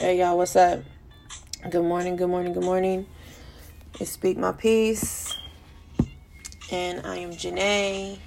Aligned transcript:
Hey 0.00 0.18
y'all, 0.18 0.38
what's 0.38 0.56
up? 0.56 0.80
Good 1.68 1.84
morning, 1.84 2.16
good 2.16 2.30
morning, 2.30 2.54
good 2.54 2.64
morning. 2.64 3.04
It's 4.00 4.10
Speak 4.10 4.38
My 4.38 4.52
Peace. 4.52 5.36
And 6.72 7.06
I 7.06 7.16
am 7.16 7.32
Janae, 7.32 8.18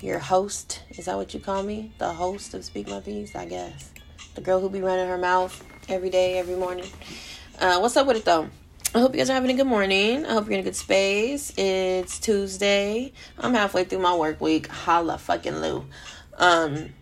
your 0.00 0.18
host. 0.18 0.82
Is 0.90 1.04
that 1.04 1.16
what 1.16 1.32
you 1.32 1.38
call 1.38 1.62
me? 1.62 1.92
The 1.98 2.12
host 2.12 2.52
of 2.54 2.64
Speak 2.64 2.88
My 2.88 2.98
Peace, 2.98 3.36
I 3.36 3.46
guess. 3.46 3.92
The 4.34 4.40
girl 4.40 4.58
who 4.58 4.68
be 4.68 4.80
running 4.80 5.06
her 5.06 5.16
mouth 5.16 5.64
every 5.88 6.10
day, 6.10 6.36
every 6.36 6.56
morning. 6.56 6.90
Uh, 7.60 7.78
what's 7.78 7.96
up 7.96 8.08
with 8.08 8.16
it 8.16 8.24
though? 8.24 8.48
I 8.92 8.98
hope 8.98 9.14
you 9.14 9.18
guys 9.18 9.30
are 9.30 9.34
having 9.34 9.52
a 9.52 9.54
good 9.54 9.68
morning. 9.68 10.26
I 10.26 10.32
hope 10.32 10.46
you're 10.46 10.54
in 10.54 10.60
a 10.60 10.64
good 10.64 10.74
space. 10.74 11.52
It's 11.56 12.18
Tuesday. 12.18 13.12
I'm 13.38 13.54
halfway 13.54 13.84
through 13.84 14.00
my 14.00 14.16
work 14.16 14.40
week. 14.40 14.66
Holla 14.66 15.16
fucking 15.16 15.60
Lou. 15.60 15.84
Um, 16.38 16.92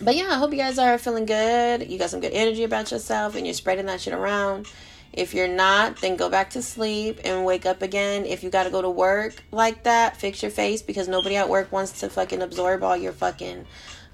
but 0.00 0.16
yeah, 0.16 0.28
I 0.30 0.34
hope 0.34 0.52
you 0.52 0.58
guys 0.58 0.78
are 0.78 0.98
feeling 0.98 1.26
good. 1.26 1.90
You 1.90 1.98
got 1.98 2.10
some 2.10 2.20
good 2.20 2.32
energy 2.32 2.64
about 2.64 2.90
yourself 2.90 3.34
and 3.34 3.46
you're 3.46 3.54
spreading 3.54 3.86
that 3.86 4.00
shit 4.00 4.14
around. 4.14 4.66
If 5.12 5.32
you're 5.32 5.46
not, 5.46 6.00
then 6.00 6.16
go 6.16 6.28
back 6.28 6.50
to 6.50 6.62
sleep 6.62 7.20
and 7.24 7.44
wake 7.44 7.66
up 7.66 7.82
again. 7.82 8.26
If 8.26 8.42
you 8.42 8.50
got 8.50 8.64
to 8.64 8.70
go 8.70 8.82
to 8.82 8.90
work 8.90 9.34
like 9.52 9.84
that, 9.84 10.16
fix 10.16 10.42
your 10.42 10.50
face 10.50 10.82
because 10.82 11.06
nobody 11.06 11.36
at 11.36 11.48
work 11.48 11.70
wants 11.70 12.00
to 12.00 12.10
fucking 12.10 12.42
absorb 12.42 12.82
all 12.82 12.96
your 12.96 13.12
fucking 13.12 13.64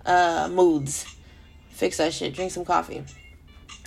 uh, 0.04 0.50
moods. 0.52 1.06
Fix 1.70 1.96
that 1.96 2.12
shit. 2.12 2.34
Drink 2.34 2.50
some 2.50 2.66
coffee. 2.66 3.02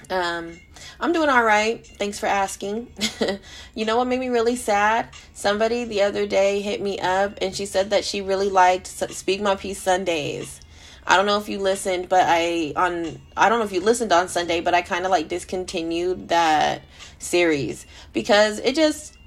Um, 0.09 0.59
I'm 0.99 1.13
doing 1.13 1.29
all 1.29 1.43
right. 1.43 1.85
Thanks 1.85 2.17
for 2.17 2.25
asking. 2.25 2.91
you 3.75 3.85
know 3.85 3.97
what 3.97 4.07
made 4.07 4.19
me 4.19 4.29
really 4.29 4.55
sad? 4.55 5.09
Somebody 5.33 5.85
the 5.85 6.01
other 6.01 6.25
day 6.25 6.61
hit 6.61 6.81
me 6.81 6.99
up 6.99 7.37
and 7.41 7.55
she 7.55 7.67
said 7.67 7.91
that 7.91 8.03
she 8.03 8.21
really 8.21 8.49
liked 8.49 8.87
Speak 8.87 9.39
My 9.39 9.55
Peace 9.55 9.79
Sundays. 9.79 10.61
I 11.05 11.17
don't 11.17 11.25
know 11.25 11.39
if 11.39 11.49
you 11.49 11.59
listened, 11.59 12.09
but 12.09 12.23
I 12.25 12.73
on 12.75 13.21
I 13.35 13.49
don't 13.49 13.59
know 13.59 13.65
if 13.65 13.71
you 13.71 13.81
listened 13.81 14.11
on 14.11 14.27
Sunday, 14.27 14.61
but 14.61 14.73
I 14.73 14.81
kind 14.81 15.05
of 15.05 15.11
like 15.11 15.27
discontinued 15.27 16.29
that 16.29 16.81
series. 17.19 17.85
Because 18.13 18.59
it 18.59 18.75
just 18.75 19.17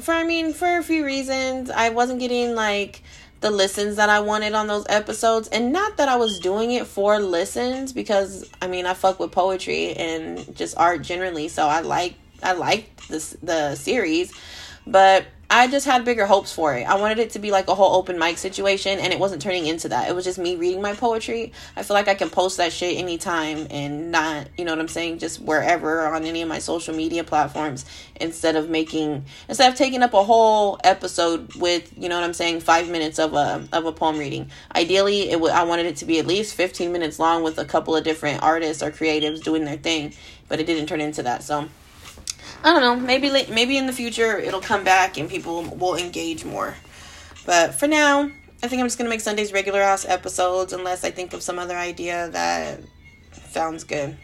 for 0.00 0.12
I 0.12 0.24
mean 0.24 0.52
for 0.52 0.78
a 0.78 0.82
few 0.82 1.04
reasons 1.04 1.70
I 1.70 1.90
wasn't 1.90 2.20
getting 2.20 2.54
like 2.54 3.02
the 3.40 3.50
listens 3.50 3.96
that 3.96 4.08
I 4.08 4.20
wanted 4.20 4.54
on 4.54 4.66
those 4.66 4.86
episodes. 4.88 5.48
And 5.48 5.72
not 5.72 5.96
that 5.96 6.08
I 6.08 6.16
was 6.16 6.40
doing 6.40 6.72
it 6.72 6.86
for 6.86 7.18
listens 7.18 7.92
because 7.92 8.48
I 8.62 8.66
mean 8.66 8.86
I 8.86 8.94
fuck 8.94 9.18
with 9.18 9.32
poetry 9.32 9.94
and 9.94 10.56
just 10.56 10.76
art 10.76 11.02
generally 11.02 11.48
so 11.48 11.66
I 11.66 11.80
like 11.80 12.14
I 12.42 12.52
liked 12.52 13.08
this 13.08 13.36
the 13.42 13.74
series. 13.74 14.32
But 14.86 15.26
I 15.50 15.66
just 15.66 15.86
had 15.86 16.04
bigger 16.04 16.26
hopes 16.26 16.52
for 16.52 16.74
it. 16.74 16.84
I 16.84 16.96
wanted 16.96 17.18
it 17.18 17.30
to 17.30 17.38
be 17.38 17.50
like 17.50 17.68
a 17.68 17.74
whole 17.74 17.96
open 17.96 18.18
mic 18.18 18.36
situation, 18.36 18.98
and 18.98 19.14
it 19.14 19.18
wasn't 19.18 19.40
turning 19.40 19.64
into 19.64 19.88
that. 19.88 20.06
It 20.06 20.14
was 20.14 20.26
just 20.26 20.38
me 20.38 20.56
reading 20.56 20.82
my 20.82 20.92
poetry. 20.92 21.54
I 21.74 21.82
feel 21.82 21.94
like 21.94 22.06
I 22.06 22.14
can 22.14 22.28
post 22.28 22.58
that 22.58 22.70
shit 22.70 22.98
anytime 22.98 23.66
and 23.70 24.10
not, 24.10 24.48
you 24.58 24.66
know 24.66 24.72
what 24.72 24.78
I'm 24.78 24.88
saying, 24.88 25.20
just 25.20 25.40
wherever 25.40 26.06
on 26.06 26.24
any 26.24 26.42
of 26.42 26.50
my 26.50 26.58
social 26.58 26.94
media 26.94 27.24
platforms 27.24 27.86
instead 28.16 28.56
of 28.56 28.68
making, 28.68 29.24
instead 29.48 29.72
of 29.72 29.78
taking 29.78 30.02
up 30.02 30.12
a 30.12 30.22
whole 30.22 30.78
episode 30.84 31.54
with, 31.54 31.94
you 31.96 32.10
know 32.10 32.16
what 32.16 32.24
I'm 32.24 32.34
saying, 32.34 32.60
five 32.60 32.90
minutes 32.90 33.18
of 33.18 33.32
a 33.32 33.66
of 33.72 33.86
a 33.86 33.92
poem 33.92 34.18
reading. 34.18 34.50
Ideally, 34.76 35.30
it 35.30 35.34
w- 35.34 35.52
I 35.52 35.62
wanted 35.62 35.86
it 35.86 35.96
to 35.96 36.04
be 36.04 36.18
at 36.18 36.26
least 36.26 36.56
15 36.56 36.92
minutes 36.92 37.18
long 37.18 37.42
with 37.42 37.56
a 37.58 37.64
couple 37.64 37.96
of 37.96 38.04
different 38.04 38.42
artists 38.42 38.82
or 38.82 38.90
creatives 38.90 39.42
doing 39.42 39.64
their 39.64 39.78
thing, 39.78 40.12
but 40.46 40.60
it 40.60 40.66
didn't 40.66 40.88
turn 40.88 41.00
into 41.00 41.22
that. 41.22 41.42
So 41.42 41.70
I 42.64 42.72
don't 42.72 42.80
know. 42.80 42.96
Maybe 42.96 43.30
maybe 43.50 43.76
in 43.76 43.86
the 43.86 43.92
future 43.92 44.38
it'll 44.38 44.60
come 44.60 44.84
back 44.84 45.16
and 45.16 45.28
people 45.28 45.62
will 45.62 45.96
engage 45.96 46.44
more. 46.44 46.74
But 47.46 47.74
for 47.74 47.86
now, 47.86 48.30
I 48.62 48.68
think 48.68 48.80
I'm 48.80 48.86
just 48.86 48.98
gonna 48.98 49.10
make 49.10 49.20
Sundays 49.20 49.52
regular 49.52 49.80
ass 49.80 50.04
episodes 50.04 50.72
unless 50.72 51.04
I 51.04 51.10
think 51.10 51.32
of 51.32 51.42
some 51.42 51.58
other 51.58 51.76
idea 51.76 52.28
that 52.30 52.80
sounds 53.50 53.84
good. 53.84 54.16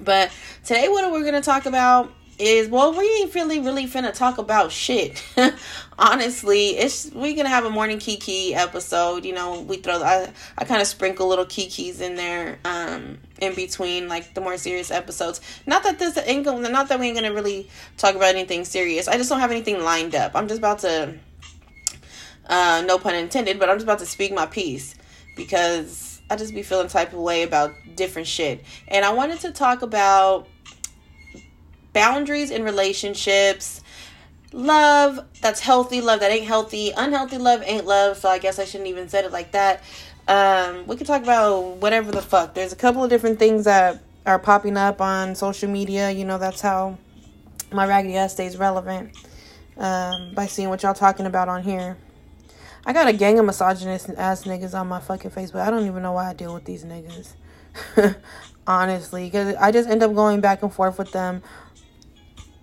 But 0.00 0.30
today, 0.64 0.88
what 0.88 1.10
we're 1.12 1.24
gonna 1.24 1.42
talk 1.42 1.66
about 1.66 2.10
is 2.40 2.68
well, 2.68 2.92
we 2.96 3.04
ain't 3.20 3.34
really 3.34 3.60
really 3.60 3.86
finna 3.86 4.12
talk 4.12 4.38
about 4.38 4.72
shit. 4.72 5.22
Honestly, 5.98 6.78
it's 6.78 7.10
we 7.12 7.34
gonna 7.34 7.48
have 7.48 7.64
a 7.64 7.70
morning 7.70 7.98
kiki 7.98 8.54
episode. 8.54 9.24
You 9.24 9.34
know, 9.34 9.60
we 9.60 9.76
throw 9.76 10.02
I 10.02 10.32
I 10.56 10.64
kind 10.64 10.80
of 10.80 10.86
sprinkle 10.86 11.28
little 11.28 11.46
kikis 11.46 12.00
in 12.00 12.16
there. 12.16 12.58
Um, 12.64 13.18
in 13.40 13.54
between 13.54 14.08
like 14.08 14.34
the 14.34 14.40
more 14.40 14.56
serious 14.56 14.90
episodes. 14.90 15.40
Not 15.66 15.82
that 15.84 15.98
this 15.98 16.18
ain't 16.24 16.44
not 16.44 16.88
that 16.88 17.00
we 17.00 17.06
ain't 17.06 17.16
gonna 17.16 17.32
really 17.32 17.68
talk 17.96 18.14
about 18.14 18.34
anything 18.34 18.64
serious. 18.64 19.08
I 19.08 19.16
just 19.16 19.28
don't 19.30 19.40
have 19.40 19.50
anything 19.50 19.82
lined 19.82 20.14
up. 20.14 20.32
I'm 20.34 20.48
just 20.48 20.58
about 20.58 20.80
to 20.80 21.14
uh 22.48 22.82
no 22.86 22.98
pun 22.98 23.14
intended, 23.14 23.58
but 23.58 23.68
I'm 23.68 23.76
just 23.76 23.84
about 23.84 23.98
to 24.00 24.06
speak 24.06 24.32
my 24.32 24.46
piece 24.46 24.94
because 25.36 26.20
I 26.30 26.36
just 26.36 26.54
be 26.54 26.62
feeling 26.62 26.88
type 26.88 27.12
of 27.12 27.18
way 27.18 27.42
about 27.42 27.74
different 27.96 28.28
shit. 28.28 28.64
And 28.88 29.04
I 29.04 29.12
wanted 29.12 29.40
to 29.40 29.52
talk 29.52 29.82
about 29.82 30.46
boundaries 31.92 32.50
in 32.50 32.62
relationships, 32.62 33.82
love 34.52 35.20
that's 35.40 35.60
healthy, 35.60 36.00
love 36.00 36.20
that 36.20 36.30
ain't 36.30 36.46
healthy, 36.46 36.92
unhealthy 36.96 37.38
love 37.38 37.62
ain't 37.64 37.86
love. 37.86 38.16
So 38.16 38.28
I 38.28 38.38
guess 38.38 38.58
I 38.58 38.64
shouldn't 38.64 38.88
even 38.88 39.08
said 39.08 39.24
it 39.24 39.32
like 39.32 39.52
that. 39.52 39.82
Um, 40.28 40.86
we 40.86 40.96
could 40.96 41.06
talk 41.06 41.22
about 41.22 41.76
whatever 41.78 42.12
the 42.12 42.22
fuck. 42.22 42.54
There's 42.54 42.72
a 42.72 42.76
couple 42.76 43.02
of 43.02 43.10
different 43.10 43.38
things 43.38 43.64
that 43.64 44.02
are 44.26 44.38
popping 44.38 44.76
up 44.76 45.00
on 45.00 45.34
social 45.34 45.68
media. 45.68 46.10
You 46.10 46.24
know, 46.24 46.38
that's 46.38 46.60
how 46.60 46.98
my 47.72 47.86
raggedy 47.86 48.16
ass 48.16 48.32
stays 48.32 48.56
relevant 48.56 49.16
um, 49.76 50.32
by 50.34 50.46
seeing 50.46 50.68
what 50.68 50.82
y'all 50.82 50.94
talking 50.94 51.26
about 51.26 51.48
on 51.48 51.62
here. 51.62 51.96
I 52.84 52.92
got 52.92 53.08
a 53.08 53.12
gang 53.12 53.38
of 53.38 53.44
misogynist 53.44 54.08
ass 54.10 54.44
niggas 54.44 54.78
on 54.78 54.88
my 54.88 55.00
fucking 55.00 55.30
Facebook. 55.30 55.60
I 55.60 55.70
don't 55.70 55.86
even 55.86 56.02
know 56.02 56.12
why 56.12 56.30
I 56.30 56.32
deal 56.32 56.54
with 56.54 56.64
these 56.64 56.84
niggas. 56.84 57.34
Honestly, 58.66 59.24
because 59.24 59.54
I 59.56 59.72
just 59.72 59.88
end 59.88 60.02
up 60.02 60.14
going 60.14 60.40
back 60.40 60.62
and 60.62 60.72
forth 60.72 60.98
with 60.98 61.12
them, 61.12 61.42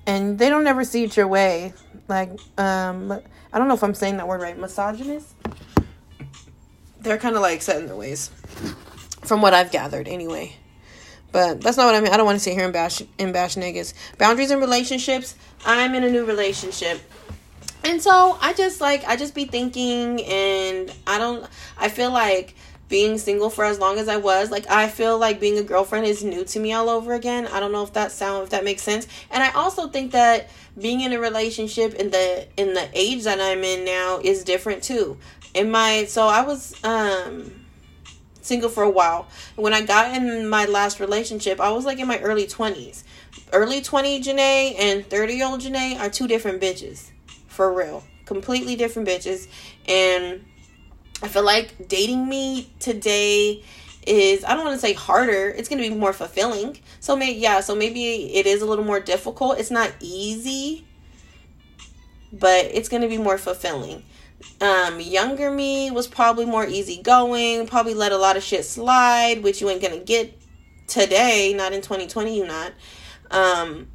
and 0.07 0.39
they 0.39 0.49
don't 0.49 0.65
ever 0.65 0.83
see 0.83 1.03
it 1.03 1.15
your 1.15 1.27
way. 1.27 1.73
Like, 2.07 2.31
um, 2.57 3.11
I 3.53 3.59
don't 3.59 3.67
know 3.67 3.75
if 3.75 3.83
I'm 3.83 3.93
saying 3.93 4.17
that 4.17 4.27
word 4.27 4.41
right. 4.41 4.57
Misogynist 4.57 5.35
they're 7.07 7.17
kind 7.17 7.35
of 7.35 7.41
like 7.41 7.61
set 7.61 7.77
in 7.77 7.87
their 7.87 7.95
ways, 7.95 8.29
from 9.23 9.41
what 9.41 9.53
I've 9.53 9.71
gathered, 9.71 10.07
anyway. 10.07 10.55
But 11.31 11.61
that's 11.61 11.77
not 11.77 11.85
what 11.85 11.95
I 11.95 12.01
mean. 12.01 12.11
I 12.11 12.17
don't 12.17 12.25
want 12.25 12.37
to 12.37 12.43
sit 12.43 12.53
here 12.53 12.63
and 12.63 12.73
bash 12.73 13.01
and 13.19 13.33
bash 13.33 13.55
niggas. 13.55 13.93
Boundaries 14.17 14.51
in 14.51 14.59
relationships. 14.59 15.35
I'm 15.65 15.93
in 15.93 16.03
a 16.03 16.09
new 16.09 16.25
relationship. 16.25 17.01
And 17.83 18.01
so 18.01 18.37
I 18.41 18.53
just 18.53 18.81
like 18.81 19.05
I 19.05 19.15
just 19.15 19.35
be 19.35 19.45
thinking 19.45 20.23
and 20.23 20.91
I 21.05 21.19
don't 21.19 21.47
I 21.77 21.89
feel 21.89 22.11
like 22.11 22.55
being 22.89 23.17
single 23.17 23.49
for 23.49 23.65
as 23.65 23.79
long 23.79 23.97
as 23.97 24.07
I 24.07 24.17
was, 24.17 24.49
like 24.49 24.69
I 24.69 24.87
feel 24.87 25.17
like 25.17 25.39
being 25.39 25.57
a 25.57 25.63
girlfriend 25.63 26.05
is 26.05 26.23
new 26.23 26.45
to 26.45 26.59
me 26.59 26.73
all 26.73 26.89
over 26.89 27.13
again. 27.13 27.47
I 27.47 27.59
don't 27.59 27.71
know 27.71 27.83
if 27.83 27.93
that 27.93 28.11
sound 28.11 28.43
if 28.43 28.49
that 28.51 28.63
makes 28.63 28.81
sense. 28.81 29.07
And 29.31 29.43
I 29.43 29.51
also 29.51 29.87
think 29.87 30.11
that 30.13 30.49
being 30.79 31.01
in 31.01 31.11
a 31.11 31.19
relationship 31.19 31.93
in 31.95 32.11
the 32.11 32.47
in 32.55 32.73
the 32.73 32.87
age 32.93 33.23
that 33.23 33.41
I'm 33.41 33.63
in 33.63 33.83
now 33.83 34.19
is 34.23 34.43
different 34.43 34.83
too 34.83 35.17
in 35.53 35.71
my 35.71 36.05
so 36.05 36.27
I 36.27 36.43
was 36.43 36.75
um 36.83 37.51
single 38.41 38.69
for 38.69 38.83
a 38.83 38.89
while. 38.89 39.27
When 39.55 39.73
I 39.73 39.81
got 39.81 40.15
in 40.15 40.47
my 40.47 40.65
last 40.65 40.99
relationship, 40.99 41.59
I 41.59 41.71
was 41.71 41.83
like 41.83 41.99
in 41.99 42.07
my 42.07 42.19
early 42.19 42.47
20s. 42.47 43.03
Early 43.51 43.81
20 43.81 44.21
Janae 44.21 44.75
and 44.79 45.05
30 45.05 45.33
year 45.33 45.47
old 45.47 45.59
Janae 45.59 45.99
are 45.99 46.09
two 46.09 46.27
different 46.27 46.61
bitches. 46.61 47.11
For 47.47 47.73
real. 47.73 48.03
Completely 48.25 48.75
different 48.75 49.07
bitches. 49.07 49.47
And 49.87 50.45
I 51.21 51.27
feel 51.27 51.43
like 51.43 51.87
dating 51.87 52.27
me 52.27 52.69
today 52.79 53.63
is 54.05 54.43
I 54.43 54.53
don't 54.53 54.65
want 54.65 54.79
to 54.79 54.85
say 54.85 54.93
harder. 54.93 55.49
It's 55.49 55.67
going 55.67 55.81
to 55.81 55.89
be 55.89 55.95
more 55.95 56.13
fulfilling. 56.13 56.79
So 56.99 57.15
maybe 57.15 57.39
yeah, 57.39 57.59
so 57.61 57.75
maybe 57.75 58.33
it 58.35 58.45
is 58.45 58.61
a 58.61 58.65
little 58.65 58.85
more 58.85 58.99
difficult. 58.99 59.59
It's 59.59 59.71
not 59.71 59.91
easy, 59.99 60.85
but 62.31 62.65
it's 62.65 62.89
going 62.89 63.01
to 63.01 63.09
be 63.09 63.17
more 63.17 63.37
fulfilling. 63.37 64.03
Um, 64.61 64.99
younger 64.99 65.51
me 65.51 65.91
was 65.91 66.07
probably 66.07 66.45
more 66.45 66.65
easygoing, 66.65 67.67
probably 67.67 67.93
let 67.93 68.11
a 68.11 68.17
lot 68.17 68.37
of 68.37 68.43
shit 68.43 68.65
slide, 68.65 69.43
which 69.43 69.61
you 69.61 69.69
ain't 69.69 69.81
gonna 69.81 69.99
get 69.99 70.39
today, 70.87 71.53
not 71.55 71.73
in 71.73 71.81
2020, 71.81 72.37
you 72.37 72.45
not. 72.45 72.73
Um, 73.31 73.87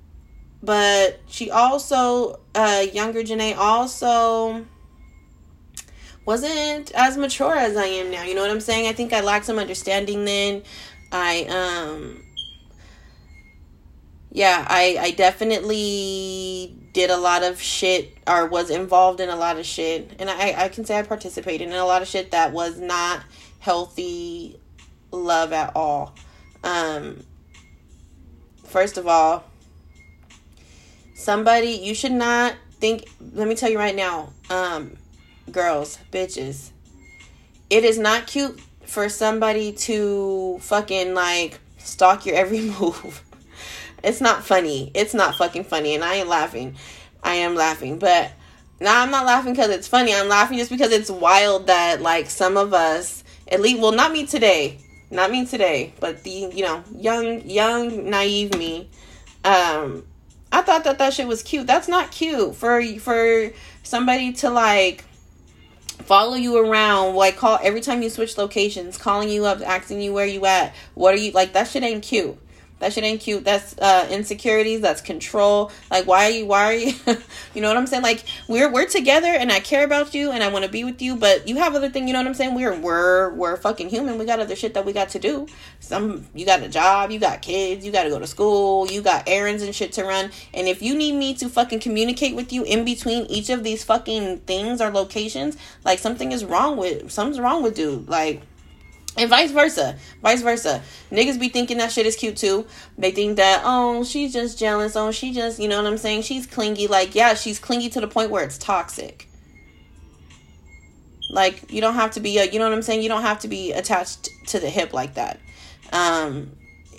but 0.62 1.20
she 1.26 1.50
also, 1.50 2.40
uh, 2.54 2.84
younger 2.92 3.22
Janae 3.22 3.56
also 3.56 4.66
wasn't 6.24 6.92
as 6.92 7.16
mature 7.16 7.54
as 7.54 7.76
I 7.76 7.86
am 7.86 8.10
now. 8.10 8.22
You 8.22 8.34
know 8.34 8.42
what 8.42 8.50
I'm 8.50 8.60
saying? 8.60 8.86
I 8.86 8.92
think 8.92 9.12
I 9.12 9.20
lacked 9.20 9.46
some 9.46 9.58
understanding 9.58 10.24
then. 10.24 10.62
I, 11.10 11.44
um, 11.44 12.22
yeah, 14.30 14.64
I, 14.68 14.96
I 15.00 15.10
definitely 15.10 16.74
did 16.92 17.10
a 17.10 17.16
lot 17.16 17.42
of 17.42 17.60
shit 17.60 18.16
or 18.26 18.46
was 18.46 18.70
involved 18.70 19.20
in 19.20 19.28
a 19.28 19.36
lot 19.36 19.58
of 19.58 19.66
shit. 19.66 20.12
And 20.18 20.30
I, 20.30 20.64
I 20.64 20.68
can 20.68 20.84
say 20.84 20.98
I 20.98 21.02
participated 21.02 21.68
in 21.68 21.74
a 21.74 21.84
lot 21.84 22.02
of 22.02 22.08
shit 22.08 22.30
that 22.30 22.52
was 22.52 22.78
not 22.78 23.24
healthy 23.58 24.58
love 25.10 25.52
at 25.52 25.72
all. 25.74 26.14
Um, 26.64 27.24
first 28.64 28.96
of 28.96 29.06
all, 29.06 29.44
somebody, 31.14 31.70
you 31.70 31.94
should 31.94 32.12
not 32.12 32.54
think, 32.80 33.08
let 33.34 33.46
me 33.48 33.54
tell 33.54 33.70
you 33.70 33.78
right 33.78 33.94
now, 33.94 34.32
um, 34.50 34.96
girls, 35.50 35.98
bitches, 36.10 36.70
it 37.70 37.84
is 37.84 37.98
not 37.98 38.26
cute 38.26 38.60
for 38.84 39.08
somebody 39.08 39.72
to 39.72 40.58
fucking 40.60 41.14
like 41.14 41.58
stalk 41.78 42.26
your 42.26 42.36
every 42.36 42.60
move 42.80 43.22
It's 44.02 44.20
not 44.20 44.44
funny. 44.44 44.90
It's 44.94 45.14
not 45.14 45.36
fucking 45.36 45.64
funny, 45.64 45.94
and 45.94 46.04
I 46.04 46.16
ain't 46.16 46.28
laughing. 46.28 46.76
I 47.22 47.34
am 47.34 47.54
laughing, 47.54 47.98
but 47.98 48.32
now 48.80 49.00
I'm 49.00 49.10
not 49.10 49.26
laughing 49.26 49.52
because 49.52 49.70
it's 49.70 49.86
funny. 49.86 50.12
I'm 50.12 50.28
laughing 50.28 50.58
just 50.58 50.70
because 50.70 50.92
it's 50.92 51.10
wild 51.10 51.68
that 51.68 52.02
like 52.02 52.28
some 52.28 52.56
of 52.56 52.74
us, 52.74 53.22
at 53.50 53.60
least, 53.60 53.80
well, 53.80 53.92
not 53.92 54.10
me 54.10 54.26
today, 54.26 54.78
not 55.10 55.30
me 55.30 55.46
today, 55.46 55.94
but 56.00 56.24
the 56.24 56.50
you 56.52 56.64
know 56.64 56.82
young, 56.96 57.48
young, 57.48 58.10
naive 58.10 58.56
me. 58.58 58.90
Um, 59.44 60.04
I 60.50 60.62
thought 60.62 60.84
that 60.84 60.98
that 60.98 61.14
shit 61.14 61.28
was 61.28 61.42
cute. 61.42 61.66
That's 61.66 61.88
not 61.88 62.10
cute 62.10 62.56
for 62.56 62.82
for 62.98 63.52
somebody 63.84 64.32
to 64.34 64.50
like 64.50 65.04
follow 66.02 66.34
you 66.34 66.56
around 66.56 67.14
like 67.14 67.36
call 67.36 67.58
every 67.62 67.80
time 67.80 68.02
you 68.02 68.10
switch 68.10 68.36
locations 68.36 68.98
calling 68.98 69.28
you 69.28 69.44
up 69.44 69.60
asking 69.62 70.00
you 70.00 70.12
where 70.12 70.26
you 70.26 70.44
at 70.46 70.74
what 70.94 71.14
are 71.14 71.18
you 71.18 71.30
like 71.32 71.52
that 71.52 71.68
shit 71.68 71.82
ain't 71.82 72.02
cute 72.02 72.36
that 72.82 72.92
shit 72.92 73.04
ain't 73.04 73.20
cute. 73.20 73.44
That's 73.44 73.78
uh, 73.78 74.08
insecurities. 74.10 74.80
That's 74.80 75.00
control. 75.00 75.70
Like, 75.88 76.04
why 76.04 76.24
are 76.24 76.30
you? 76.30 76.46
Why 76.46 76.64
are 76.64 76.74
you? 76.74 76.94
you 77.54 77.62
know 77.62 77.68
what 77.68 77.76
I'm 77.76 77.86
saying? 77.86 78.02
Like, 78.02 78.24
we're 78.48 78.70
we're 78.72 78.86
together, 78.86 79.28
and 79.28 79.52
I 79.52 79.60
care 79.60 79.84
about 79.84 80.14
you, 80.14 80.32
and 80.32 80.42
I 80.42 80.48
want 80.48 80.64
to 80.64 80.70
be 80.70 80.82
with 80.82 81.00
you. 81.00 81.14
But 81.14 81.46
you 81.46 81.58
have 81.58 81.76
other 81.76 81.88
thing. 81.88 82.08
You 82.08 82.12
know 82.12 82.18
what 82.18 82.26
I'm 82.26 82.34
saying? 82.34 82.56
We're 82.56 82.76
we're 82.76 83.30
we're 83.34 83.56
fucking 83.56 83.88
human. 83.88 84.18
We 84.18 84.24
got 84.24 84.40
other 84.40 84.56
shit 84.56 84.74
that 84.74 84.84
we 84.84 84.92
got 84.92 85.10
to 85.10 85.20
do. 85.20 85.46
Some 85.78 86.26
you 86.34 86.44
got 86.44 86.60
a 86.60 86.68
job. 86.68 87.12
You 87.12 87.20
got 87.20 87.40
kids. 87.40 87.86
You 87.86 87.92
got 87.92 88.02
to 88.02 88.10
go 88.10 88.18
to 88.18 88.26
school. 88.26 88.90
You 88.90 89.00
got 89.00 89.28
errands 89.28 89.62
and 89.62 89.72
shit 89.72 89.92
to 89.92 90.02
run. 90.02 90.32
And 90.52 90.66
if 90.66 90.82
you 90.82 90.96
need 90.96 91.12
me 91.12 91.34
to 91.34 91.48
fucking 91.48 91.78
communicate 91.78 92.34
with 92.34 92.52
you 92.52 92.64
in 92.64 92.84
between 92.84 93.26
each 93.26 93.48
of 93.48 93.62
these 93.62 93.84
fucking 93.84 94.38
things 94.38 94.80
or 94.80 94.90
locations, 94.90 95.56
like 95.84 96.00
something 96.00 96.32
is 96.32 96.44
wrong 96.44 96.76
with 96.76 97.12
something's 97.12 97.38
wrong 97.38 97.62
with 97.62 97.76
dude. 97.76 98.08
Like 98.08 98.42
and 99.16 99.28
vice 99.28 99.50
versa. 99.50 99.96
Vice 100.22 100.42
versa. 100.42 100.82
Niggas 101.10 101.38
be 101.38 101.48
thinking 101.48 101.78
that 101.78 101.92
shit 101.92 102.06
is 102.06 102.16
cute 102.16 102.36
too. 102.36 102.66
They 102.96 103.10
think 103.10 103.36
that, 103.36 103.62
oh, 103.64 104.04
she's 104.04 104.32
just 104.32 104.58
jealous. 104.58 104.96
Oh, 104.96 105.10
she 105.10 105.32
just, 105.32 105.58
you 105.58 105.68
know 105.68 105.82
what 105.82 105.90
I'm 105.90 105.98
saying? 105.98 106.22
She's 106.22 106.46
clingy. 106.46 106.86
Like, 106.86 107.14
yeah, 107.14 107.34
she's 107.34 107.58
clingy 107.58 107.90
to 107.90 108.00
the 108.00 108.08
point 108.08 108.30
where 108.30 108.42
it's 108.42 108.56
toxic. 108.56 109.28
Like, 111.30 111.70
you 111.70 111.80
don't 111.80 111.94
have 111.94 112.12
to 112.12 112.20
be, 112.20 112.38
a, 112.38 112.44
you 112.44 112.58
know 112.58 112.64
what 112.64 112.74
I'm 112.74 112.82
saying? 112.82 113.02
You 113.02 113.08
don't 113.08 113.22
have 113.22 113.40
to 113.40 113.48
be 113.48 113.72
attached 113.72 114.30
to 114.48 114.58
the 114.58 114.68
hip 114.68 114.92
like 114.92 115.14
that. 115.14 115.40
Um, 115.92 116.52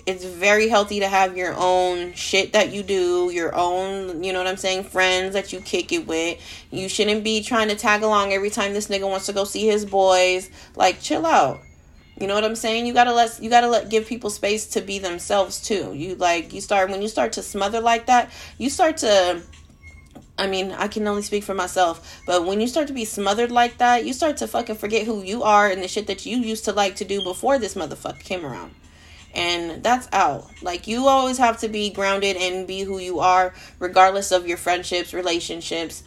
it's 0.06 0.24
very 0.24 0.68
healthy 0.68 1.00
to 1.00 1.08
have 1.08 1.36
your 1.36 1.54
own 1.56 2.12
shit 2.12 2.52
that 2.52 2.72
you 2.72 2.82
do, 2.82 3.30
your 3.32 3.54
own, 3.54 4.22
you 4.22 4.32
know 4.32 4.38
what 4.38 4.48
I'm 4.48 4.56
saying, 4.56 4.84
friends 4.84 5.34
that 5.34 5.52
you 5.52 5.60
kick 5.60 5.92
it 5.92 6.06
with. 6.06 6.38
You 6.70 6.88
shouldn't 6.88 7.24
be 7.24 7.42
trying 7.42 7.68
to 7.68 7.74
tag 7.74 8.02
along 8.02 8.32
every 8.32 8.50
time 8.50 8.72
this 8.72 8.88
nigga 8.88 9.08
wants 9.08 9.26
to 9.26 9.32
go 9.32 9.44
see 9.44 9.66
his 9.66 9.84
boys. 9.84 10.50
Like, 10.76 11.00
chill 11.00 11.26
out 11.26 11.60
you 12.20 12.28
know 12.28 12.34
what 12.34 12.44
I'm 12.44 12.54
saying? 12.54 12.86
You 12.86 12.94
gotta 12.94 13.12
let 13.12 13.42
you 13.42 13.50
gotta 13.50 13.68
let 13.68 13.90
give 13.90 14.06
people 14.06 14.30
space 14.30 14.66
to 14.68 14.80
be 14.80 14.98
themselves 14.98 15.60
too. 15.60 15.92
You 15.94 16.14
like 16.14 16.52
you 16.52 16.60
start 16.60 16.90
when 16.90 17.02
you 17.02 17.08
start 17.08 17.32
to 17.32 17.42
smother 17.42 17.80
like 17.80 18.06
that, 18.06 18.30
you 18.56 18.70
start 18.70 18.98
to 18.98 19.42
I 20.36 20.48
mean, 20.48 20.72
I 20.72 20.88
can 20.88 21.06
only 21.06 21.22
speak 21.22 21.44
for 21.44 21.54
myself, 21.54 22.22
but 22.26 22.44
when 22.44 22.60
you 22.60 22.66
start 22.66 22.88
to 22.88 22.92
be 22.92 23.04
smothered 23.04 23.52
like 23.52 23.78
that, 23.78 24.04
you 24.04 24.12
start 24.12 24.36
to 24.38 24.48
fucking 24.48 24.76
forget 24.76 25.06
who 25.06 25.22
you 25.22 25.44
are 25.44 25.68
and 25.68 25.80
the 25.82 25.88
shit 25.88 26.08
that 26.08 26.26
you 26.26 26.38
used 26.38 26.64
to 26.64 26.72
like 26.72 26.96
to 26.96 27.04
do 27.04 27.22
before 27.22 27.58
this 27.58 27.74
motherfucker 27.74 28.20
came 28.20 28.44
around. 28.44 28.74
And 29.32 29.82
that's 29.82 30.08
out. 30.12 30.48
Like, 30.60 30.88
you 30.88 31.06
always 31.06 31.38
have 31.38 31.58
to 31.60 31.68
be 31.68 31.90
grounded 31.90 32.36
and 32.36 32.66
be 32.66 32.80
who 32.80 32.98
you 32.98 33.20
are, 33.20 33.54
regardless 33.78 34.32
of 34.32 34.46
your 34.46 34.56
friendships, 34.56 35.14
relationships, 35.14 36.02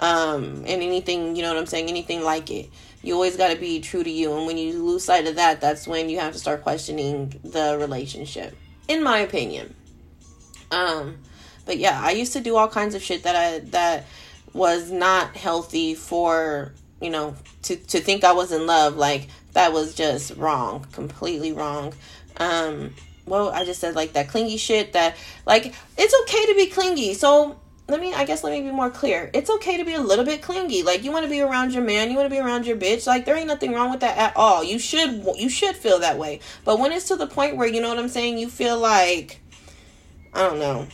um, 0.00 0.64
and 0.66 0.82
anything, 0.82 1.36
you 1.36 1.42
know 1.42 1.48
what 1.48 1.58
I'm 1.58 1.66
saying? 1.66 1.88
Anything 1.88 2.24
like 2.24 2.50
it 2.50 2.70
you 3.08 3.14
always 3.14 3.36
got 3.36 3.48
to 3.48 3.56
be 3.56 3.80
true 3.80 4.04
to 4.04 4.10
you 4.10 4.36
and 4.36 4.46
when 4.46 4.58
you 4.58 4.80
lose 4.82 5.02
sight 5.02 5.26
of 5.26 5.36
that 5.36 5.60
that's 5.60 5.88
when 5.88 6.08
you 6.10 6.20
have 6.20 6.34
to 6.34 6.38
start 6.38 6.62
questioning 6.62 7.40
the 7.42 7.76
relationship 7.80 8.54
in 8.86 9.02
my 9.02 9.18
opinion. 9.18 9.74
Um 10.70 11.18
but 11.64 11.78
yeah 11.78 12.00
i 12.02 12.10
used 12.10 12.32
to 12.34 12.40
do 12.40 12.56
all 12.56 12.68
kinds 12.68 12.94
of 12.94 13.02
shit 13.02 13.22
that 13.24 13.36
i 13.36 13.58
that 13.70 14.06
was 14.52 14.90
not 14.90 15.36
healthy 15.36 15.94
for 15.94 16.72
you 17.00 17.10
know 17.10 17.34
to 17.62 17.76
to 17.76 18.00
think 18.00 18.24
i 18.24 18.32
was 18.32 18.52
in 18.52 18.66
love 18.66 18.96
like 18.96 19.28
that 19.52 19.72
was 19.72 19.94
just 19.94 20.36
wrong 20.36 20.86
completely 20.92 21.52
wrong. 21.52 21.94
Um 22.36 22.94
well 23.26 23.50
i 23.50 23.64
just 23.64 23.80
said 23.80 23.94
like 23.94 24.12
that 24.12 24.28
clingy 24.28 24.58
shit 24.58 24.92
that 24.92 25.16
like 25.46 25.74
it's 25.96 26.14
okay 26.22 26.46
to 26.46 26.54
be 26.54 26.66
clingy 26.66 27.14
so 27.14 27.58
let 27.88 28.00
me 28.00 28.12
I 28.12 28.24
guess 28.24 28.44
let 28.44 28.52
me 28.52 28.60
be 28.60 28.70
more 28.70 28.90
clear. 28.90 29.30
It's 29.32 29.48
okay 29.48 29.78
to 29.78 29.84
be 29.84 29.94
a 29.94 30.00
little 30.00 30.24
bit 30.24 30.42
clingy. 30.42 30.82
Like 30.82 31.04
you 31.04 31.10
want 31.10 31.24
to 31.24 31.30
be 31.30 31.40
around 31.40 31.72
your 31.72 31.82
man, 31.82 32.10
you 32.10 32.16
want 32.16 32.26
to 32.28 32.34
be 32.34 32.40
around 32.40 32.66
your 32.66 32.76
bitch. 32.76 33.06
Like 33.06 33.24
there 33.24 33.36
ain't 33.36 33.46
nothing 33.46 33.72
wrong 33.72 33.90
with 33.90 34.00
that 34.00 34.18
at 34.18 34.36
all. 34.36 34.62
You 34.62 34.78
should 34.78 35.24
you 35.36 35.48
should 35.48 35.74
feel 35.74 35.98
that 36.00 36.18
way. 36.18 36.40
But 36.64 36.78
when 36.78 36.92
it's 36.92 37.08
to 37.08 37.16
the 37.16 37.26
point 37.26 37.56
where 37.56 37.66
you 37.66 37.80
know 37.80 37.88
what 37.88 37.98
I'm 37.98 38.08
saying, 38.08 38.38
you 38.38 38.50
feel 38.50 38.78
like 38.78 39.40
I 40.34 40.46
don't 40.46 40.58
know. 40.58 40.86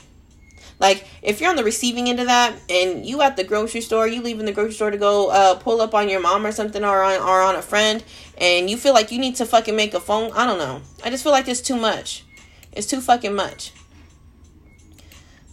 Like 0.78 1.06
if 1.20 1.40
you're 1.40 1.50
on 1.50 1.56
the 1.56 1.64
receiving 1.64 2.08
end 2.08 2.20
of 2.20 2.26
that 2.26 2.54
and 2.70 3.04
you 3.04 3.22
at 3.22 3.36
the 3.36 3.44
grocery 3.44 3.80
store, 3.80 4.06
you 4.06 4.22
leaving 4.22 4.46
the 4.46 4.52
grocery 4.52 4.74
store 4.74 4.90
to 4.92 4.98
go 4.98 5.30
uh, 5.30 5.56
pull 5.56 5.80
up 5.80 5.94
on 5.94 6.08
your 6.08 6.20
mom 6.20 6.46
or 6.46 6.52
something 6.52 6.84
or 6.84 7.02
on 7.02 7.20
or 7.20 7.42
on 7.42 7.56
a 7.56 7.62
friend 7.62 8.04
and 8.38 8.70
you 8.70 8.76
feel 8.76 8.94
like 8.94 9.10
you 9.10 9.18
need 9.18 9.36
to 9.36 9.46
fucking 9.46 9.74
make 9.74 9.94
a 9.94 10.00
phone, 10.00 10.30
I 10.32 10.46
don't 10.46 10.58
know. 10.58 10.82
I 11.04 11.10
just 11.10 11.24
feel 11.24 11.32
like 11.32 11.48
it's 11.48 11.60
too 11.60 11.76
much. 11.76 12.24
It's 12.72 12.86
too 12.86 13.00
fucking 13.00 13.34
much. 13.34 13.72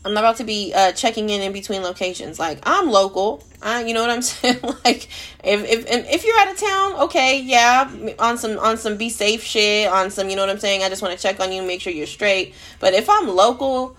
I'm 0.03 0.13
not 0.13 0.23
about 0.23 0.37
to 0.37 0.43
be 0.43 0.73
uh, 0.73 0.93
checking 0.93 1.29
in 1.29 1.41
in 1.41 1.53
between 1.53 1.83
locations. 1.83 2.39
Like 2.39 2.59
I'm 2.63 2.89
local, 2.89 3.43
I, 3.61 3.83
you 3.83 3.93
know 3.93 4.01
what 4.01 4.09
I'm 4.09 4.21
saying. 4.23 4.59
like 4.85 5.07
if 5.43 5.63
if 5.63 5.85
if 5.87 6.25
you're 6.25 6.39
out 6.39 6.51
of 6.51 6.57
town, 6.57 6.93
okay, 7.03 7.41
yeah, 7.41 7.89
on 8.17 8.37
some 8.37 8.57
on 8.57 8.77
some 8.77 8.97
be 8.97 9.09
safe 9.09 9.43
shit, 9.43 9.87
on 9.87 10.09
some 10.09 10.29
you 10.29 10.35
know 10.35 10.41
what 10.41 10.49
I'm 10.49 10.59
saying. 10.59 10.83
I 10.83 10.89
just 10.89 11.01
want 11.01 11.15
to 11.15 11.21
check 11.21 11.39
on 11.39 11.51
you, 11.51 11.61
make 11.61 11.81
sure 11.81 11.93
you're 11.93 12.07
straight. 12.07 12.55
But 12.79 12.93
if 12.93 13.09
I'm 13.09 13.27
local, 13.27 13.95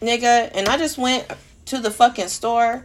nigga, 0.00 0.50
and 0.54 0.68
I 0.68 0.76
just 0.76 0.98
went 0.98 1.26
to 1.66 1.78
the 1.78 1.90
fucking 1.90 2.28
store 2.28 2.84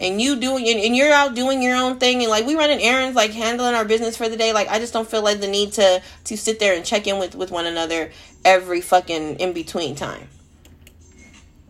and 0.00 0.20
you 0.20 0.36
doing 0.36 0.66
and 0.68 0.96
you're 0.96 1.12
out 1.12 1.34
doing 1.34 1.62
your 1.62 1.76
own 1.76 1.98
thing 1.98 2.22
and 2.22 2.30
like 2.30 2.46
we 2.46 2.54
running 2.54 2.80
errands 2.80 3.14
like 3.14 3.32
handling 3.32 3.74
our 3.74 3.84
business 3.84 4.16
for 4.16 4.28
the 4.28 4.36
day. 4.36 4.52
Like 4.52 4.68
i 4.68 4.78
just 4.78 4.92
don't 4.92 5.08
feel 5.08 5.22
like 5.22 5.40
the 5.40 5.48
need 5.48 5.72
to 5.74 6.02
to 6.24 6.36
sit 6.36 6.58
there 6.58 6.74
and 6.74 6.84
check 6.84 7.06
in 7.06 7.18
with 7.18 7.34
with 7.34 7.50
one 7.50 7.66
another 7.66 8.10
every 8.44 8.80
fucking 8.80 9.36
in 9.36 9.52
between 9.52 9.94
time. 9.94 10.28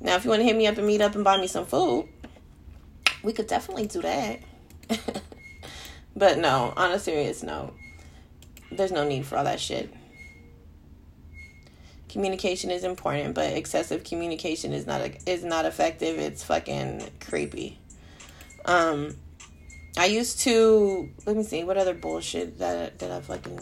Now 0.00 0.16
if 0.16 0.24
you 0.24 0.30
want 0.30 0.40
to 0.40 0.44
hit 0.44 0.56
me 0.56 0.66
up 0.66 0.78
and 0.78 0.86
meet 0.86 1.00
up 1.00 1.14
and 1.14 1.24
buy 1.24 1.38
me 1.38 1.46
some 1.46 1.66
food 1.66 2.08
we 3.22 3.32
could 3.32 3.46
definitely 3.46 3.86
do 3.86 4.02
that. 4.02 4.40
But 6.14 6.36
no 6.36 6.74
on 6.76 6.92
a 6.92 6.98
serious 6.98 7.42
note 7.42 7.74
there's 8.70 8.92
no 8.92 9.06
need 9.06 9.26
for 9.26 9.36
all 9.38 9.44
that 9.44 9.60
shit. 9.60 9.92
Communication 12.08 12.70
is 12.70 12.84
important 12.84 13.34
but 13.34 13.52
excessive 13.54 14.04
communication 14.04 14.72
is 14.72 14.86
not 14.86 15.00
is 15.26 15.42
not 15.42 15.64
effective. 15.64 16.18
It's 16.18 16.44
fucking 16.44 17.08
creepy 17.20 17.78
um, 18.64 19.16
I 19.96 20.06
used 20.06 20.40
to 20.40 21.10
let 21.26 21.36
me 21.36 21.42
see 21.42 21.64
what 21.64 21.76
other 21.76 21.94
bullshit 21.94 22.58
that 22.58 22.98
that 22.98 23.10
I 23.10 23.20
fucking. 23.20 23.60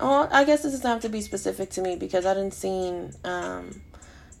Oh, 0.00 0.28
I 0.30 0.44
guess 0.44 0.62
this 0.62 0.72
doesn't 0.72 0.90
have 0.90 1.02
to 1.02 1.08
be 1.08 1.20
specific 1.20 1.70
to 1.70 1.82
me 1.82 1.96
because 1.96 2.26
I 2.26 2.34
didn't 2.34 2.54
seen 2.54 3.12
um 3.24 3.82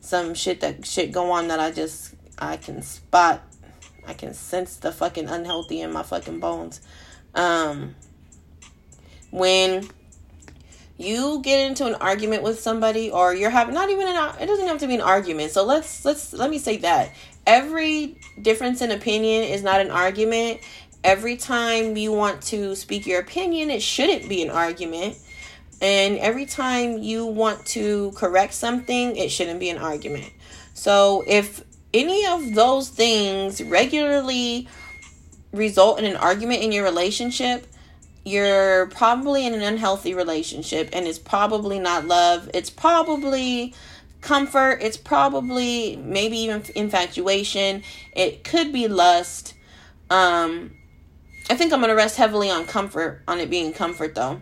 some 0.00 0.34
shit 0.34 0.60
that 0.60 0.84
shit 0.84 1.12
go 1.12 1.30
on 1.30 1.48
that 1.48 1.60
I 1.60 1.70
just 1.70 2.14
I 2.38 2.56
can 2.56 2.82
spot, 2.82 3.42
I 4.06 4.14
can 4.14 4.34
sense 4.34 4.76
the 4.76 4.90
fucking 4.90 5.28
unhealthy 5.28 5.80
in 5.80 5.92
my 5.92 6.02
fucking 6.02 6.40
bones. 6.40 6.80
Um, 7.34 7.94
when 9.30 9.88
you 10.96 11.40
get 11.42 11.66
into 11.66 11.86
an 11.86 11.94
argument 11.96 12.42
with 12.42 12.60
somebody 12.60 13.10
or 13.10 13.34
you're 13.34 13.50
having 13.50 13.74
not 13.74 13.90
even 13.90 14.06
an 14.06 14.34
it 14.40 14.46
doesn't 14.46 14.66
have 14.66 14.78
to 14.78 14.86
be 14.86 14.94
an 14.94 15.00
argument 15.00 15.50
so 15.50 15.64
let's 15.64 16.04
let's 16.04 16.32
let 16.32 16.48
me 16.48 16.58
say 16.58 16.76
that 16.76 17.10
every 17.46 18.18
difference 18.40 18.80
in 18.82 18.90
opinion 18.90 19.44
is 19.44 19.62
not 19.62 19.80
an 19.80 19.90
argument. 19.90 20.60
Every 21.02 21.36
time 21.36 21.96
you 21.96 22.12
want 22.12 22.42
to 22.44 22.74
speak 22.74 23.06
your 23.06 23.20
opinion, 23.20 23.70
it 23.70 23.82
shouldn't 23.82 24.28
be 24.28 24.42
an 24.42 24.50
argument. 24.50 25.16
And 25.82 26.18
every 26.18 26.46
time 26.46 26.98
you 26.98 27.26
want 27.26 27.66
to 27.66 28.12
correct 28.12 28.54
something, 28.54 29.16
it 29.16 29.30
shouldn't 29.30 29.60
be 29.60 29.68
an 29.68 29.78
argument. 29.78 30.32
So 30.72 31.24
if 31.26 31.62
any 31.92 32.26
of 32.26 32.54
those 32.54 32.88
things 32.88 33.62
regularly 33.62 34.68
result 35.52 35.98
in 35.98 36.04
an 36.04 36.16
argument 36.16 36.62
in 36.62 36.72
your 36.72 36.84
relationship, 36.84 37.66
you're 38.24 38.86
probably 38.86 39.46
in 39.46 39.54
an 39.54 39.62
unhealthy 39.62 40.14
relationship 40.14 40.88
and 40.92 41.06
it's 41.06 41.18
probably 41.18 41.78
not 41.78 42.06
love. 42.06 42.50
It's 42.54 42.70
probably 42.70 43.74
comfort. 44.24 44.78
It's 44.80 44.96
probably 44.96 45.96
maybe 45.96 46.38
even 46.38 46.64
infatuation. 46.74 47.84
It 48.12 48.42
could 48.42 48.72
be 48.72 48.88
lust. 48.88 49.54
Um, 50.10 50.74
I 51.48 51.54
think 51.54 51.72
I'm 51.72 51.80
gonna 51.80 51.94
rest 51.94 52.16
heavily 52.16 52.50
on 52.50 52.66
comfort, 52.66 53.22
on 53.28 53.38
it 53.38 53.50
being 53.50 53.72
comfort 53.72 54.14
though. 54.14 54.40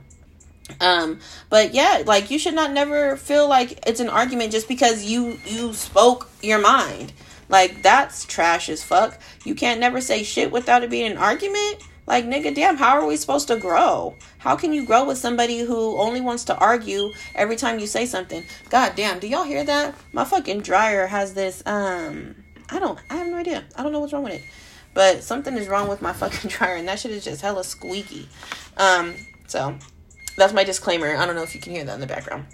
Um, 0.80 1.18
but 1.50 1.74
yeah, 1.74 2.02
like 2.06 2.30
you 2.30 2.38
should 2.38 2.54
not 2.54 2.72
never 2.72 3.16
feel 3.16 3.48
like 3.48 3.86
it's 3.86 4.00
an 4.00 4.08
argument 4.08 4.52
just 4.52 4.68
because 4.68 5.04
you 5.04 5.38
you 5.44 5.74
spoke 5.74 6.30
your 6.40 6.60
mind. 6.60 7.12
Like 7.48 7.82
that's 7.82 8.24
trash 8.24 8.68
as 8.68 8.82
fuck. 8.82 9.18
You 9.44 9.54
can't 9.54 9.80
never 9.80 10.00
say 10.00 10.22
shit 10.22 10.52
without 10.52 10.84
it 10.84 10.90
being 10.90 11.10
an 11.10 11.18
argument. 11.18 11.82
Like, 12.06 12.25
nigga, 12.26 12.54
damn, 12.54 12.76
how 12.76 12.99
are 12.99 13.06
we 13.06 13.16
supposed 13.16 13.49
to 13.49 13.56
grow? 13.56 14.16
How 14.38 14.56
can 14.56 14.73
you 14.73 14.85
grow 14.85 15.04
with 15.04 15.18
somebody 15.18 15.61
who 15.61 15.97
only 15.99 16.21
wants 16.21 16.44
to 16.44 16.56
argue 16.56 17.12
every 17.35 17.56
time 17.56 17.78
you 17.78 17.87
say 17.87 18.06
something? 18.06 18.44
God 18.71 18.94
damn, 18.97 19.21
do 19.21 19.28
y'all 19.28 19.44
hear 19.44 19.64
that? 19.64 19.94
My 20.12 20.25
fucking 20.25 20.62
dryer 20.62 21.06
has 21.06 21.35
this, 21.35 21.62
um, 21.64 22.35
I 22.68 22.78
don't, 22.78 22.99
I 23.09 23.16
have 23.16 23.28
no 23.28 23.37
idea. 23.37 23.64
I 23.76 23.82
don't 23.82 23.92
know 23.92 24.00
what's 24.00 24.12
wrong 24.12 24.25
with 24.25 24.35
it. 24.35 24.42
But 24.94 25.23
something 25.23 25.56
is 25.56 25.68
wrong 25.68 25.88
with 25.88 26.02
my 26.02 26.12
fucking 26.12 26.50
dryer, 26.50 26.76
and 26.76 26.88
that 26.88 26.99
shit 26.99 27.12
is 27.12 27.25
just 27.25 27.40
hella 27.40 27.64
squeaky. 27.64 28.28
Um, 28.76 29.14
so 29.47 29.76
that's 30.37 30.52
my 30.52 30.64
disclaimer. 30.64 31.16
I 31.16 31.26
don't 31.26 31.35
know 31.35 31.42
if 31.42 31.54
you 31.54 31.61
can 31.61 31.73
hear 31.73 31.85
that 31.85 31.94
in 31.94 32.00
the 32.00 32.06
background. 32.06 32.47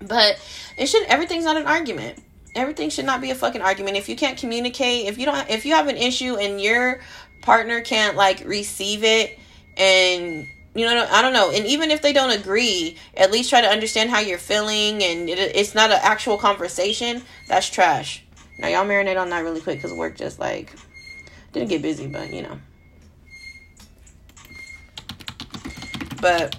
But 0.00 0.40
it 0.76 0.86
should 0.86 1.04
everything's 1.04 1.44
not 1.44 1.56
an 1.56 1.66
argument. 1.66 2.22
Everything 2.54 2.88
should 2.88 3.04
not 3.04 3.20
be 3.20 3.30
a 3.30 3.34
fucking 3.34 3.60
argument. 3.60 3.96
If 3.96 4.08
you 4.08 4.16
can't 4.16 4.38
communicate, 4.38 5.06
if 5.06 5.18
you 5.18 5.26
don't 5.26 5.48
if 5.50 5.66
you 5.66 5.74
have 5.74 5.88
an 5.88 5.96
issue 5.96 6.36
and 6.36 6.60
your 6.60 7.00
partner 7.42 7.80
can't 7.80 8.16
like 8.16 8.42
receive 8.44 9.04
it 9.04 9.38
and 9.76 10.46
you 10.74 10.84
know 10.84 11.06
i 11.10 11.22
don't 11.22 11.32
know. 11.32 11.50
And 11.50 11.66
even 11.66 11.90
if 11.90 12.02
they 12.02 12.12
don't 12.12 12.30
agree 12.30 12.96
at 13.16 13.30
least 13.30 13.50
try 13.50 13.60
to 13.60 13.68
understand 13.68 14.10
how 14.10 14.20
you're 14.20 14.38
feeling 14.38 15.02
and 15.02 15.28
it, 15.28 15.38
it's 15.38 15.74
not 15.74 15.90
an 15.90 15.98
actual 16.02 16.38
conversation 16.38 17.22
that's 17.48 17.68
trash. 17.68 18.24
Now 18.58 18.68
y'all 18.68 18.84
marinate 18.84 19.20
on 19.20 19.30
that 19.30 19.40
really 19.40 19.60
quick 19.60 19.78
because 19.78 19.92
work 19.92 20.16
just 20.16 20.38
like 20.38 20.72
didn't 21.52 21.68
get 21.68 21.82
busy 21.82 22.06
but 22.06 22.32
you 22.32 22.42
know. 22.42 22.58
But 26.20 26.56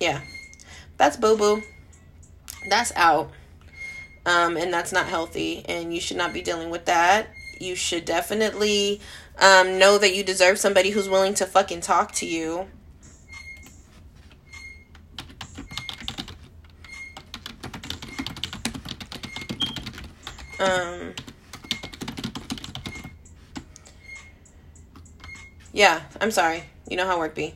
yeah. 0.00 0.20
That's 0.96 1.16
boo 1.16 1.36
boo 1.36 1.62
that's 2.68 2.92
out 2.96 3.30
um, 4.26 4.56
and 4.56 4.72
that's 4.72 4.92
not 4.92 5.06
healthy, 5.06 5.64
and 5.68 5.94
you 5.94 6.00
should 6.00 6.16
not 6.16 6.32
be 6.32 6.42
dealing 6.42 6.70
with 6.70 6.86
that. 6.86 7.28
You 7.60 7.74
should 7.74 8.04
definitely 8.04 9.00
um, 9.38 9.78
know 9.78 9.98
that 9.98 10.14
you 10.14 10.24
deserve 10.24 10.58
somebody 10.58 10.90
who's 10.90 11.08
willing 11.08 11.34
to 11.34 11.46
fucking 11.46 11.80
talk 11.80 12.12
to 12.12 12.26
you. 12.26 12.66
Um, 20.58 21.14
yeah, 25.72 26.02
I'm 26.20 26.30
sorry. 26.30 26.64
You 26.88 26.96
know 26.96 27.06
how 27.06 27.18
work 27.18 27.34
be. 27.34 27.54